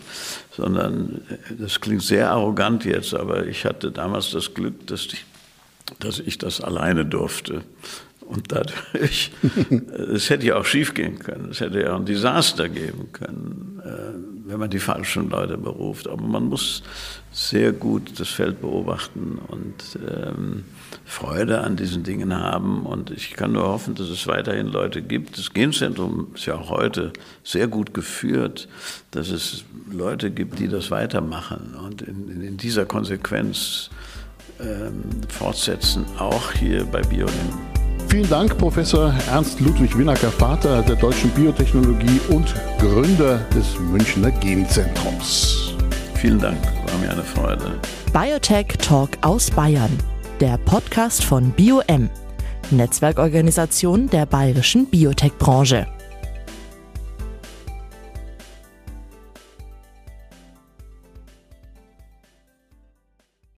sondern 0.55 1.22
äh, 1.28 1.55
das 1.59 1.81
klingt 1.81 2.02
sehr 2.02 2.31
arrogant 2.31 2.85
jetzt, 2.85 3.14
aber 3.14 3.46
ich 3.46 3.64
hatte 3.64 3.90
damals 3.90 4.31
das 4.31 4.55
Glück, 4.55 4.87
dass 4.87 5.07
ich, 5.07 5.24
dass 5.98 6.18
ich 6.20 6.38
das 6.38 6.61
alleine 6.61 7.05
durfte. 7.05 7.62
Und 8.33 8.51
dadurch, 8.51 9.31
es 10.14 10.31
hätte 10.31 10.47
ja 10.47 10.57
auch 10.57 10.64
schief 10.64 10.95
gehen 10.95 11.18
können, 11.18 11.51
es 11.51 11.61
hätte 11.61 11.83
ja 11.83 11.92
auch 11.92 11.99
ein 11.99 12.07
Desaster 12.07 12.68
geben 12.68 13.12
können, 13.12 13.83
äh, 13.85 14.49
wenn 14.49 14.59
man 14.59 14.71
die 14.71 14.79
falschen 14.79 15.29
Leute 15.29 15.59
beruft. 15.59 16.09
Aber 16.09 16.23
man 16.23 16.44
muss 16.44 16.83
sehr 17.31 17.73
gut 17.73 18.19
das 18.19 18.29
Feld 18.29 18.61
beobachten 18.63 19.38
und 19.48 19.98
ähm, 20.09 20.65
Freude 21.04 21.61
an 21.61 21.77
diesen 21.77 22.04
Dingen 22.04 22.35
haben. 22.35 22.87
Und 22.87 23.11
ich 23.11 23.35
kann 23.35 23.52
nur 23.52 23.65
hoffen, 23.65 23.94
dass 23.94 24.09
es 24.09 24.27
weiterhin 24.27 24.69
Leute 24.69 25.02
gibt. 25.02 25.37
Das 25.37 25.52
Genzentrum 25.52 26.29
ist 26.35 26.46
ja 26.46 26.54
auch 26.54 26.71
heute 26.71 27.13
sehr 27.44 27.69
gut 27.69 27.92
geführt, 27.92 28.67
dass 29.11 29.29
es 29.29 29.65
Leute 29.90 30.31
gibt, 30.31 30.59
die 30.59 30.69
das 30.69 30.90
weitermachen 30.90 31.75
und 31.75 32.00
in, 32.00 32.40
in 32.40 32.56
dieser 32.56 32.87
Konsequenz 32.87 33.90
ähm, 34.59 35.02
fortsetzen, 35.29 36.06
auch 36.19 36.52
hier 36.52 36.85
bei 36.85 37.02
BioNim. 37.02 37.71
Vielen 38.09 38.29
Dank, 38.29 38.59
Professor 38.59 39.15
Ernst 39.31 39.61
Ludwig 39.61 39.96
Winacker, 39.96 40.31
Vater 40.31 40.83
der 40.83 40.96
deutschen 40.96 41.31
Biotechnologie 41.31 42.21
und 42.29 42.55
Gründer 42.79 43.38
des 43.55 43.79
Münchner 43.79 44.31
Genzentrums. 44.31 45.75
Vielen 46.15 46.38
Dank, 46.38 46.59
war 46.87 46.98
mir 46.98 47.11
eine 47.11 47.23
Freude. 47.23 47.81
Biotech 48.13 48.69
Talk 48.79 49.11
aus 49.23 49.50
Bayern, 49.50 49.90
der 50.40 50.59
Podcast 50.59 51.25
von 51.25 51.50
BioM. 51.53 52.11
Netzwerkorganisation 52.71 54.09
der 54.09 54.27
bayerischen 54.27 54.87
Biotech-Branche. 54.87 55.87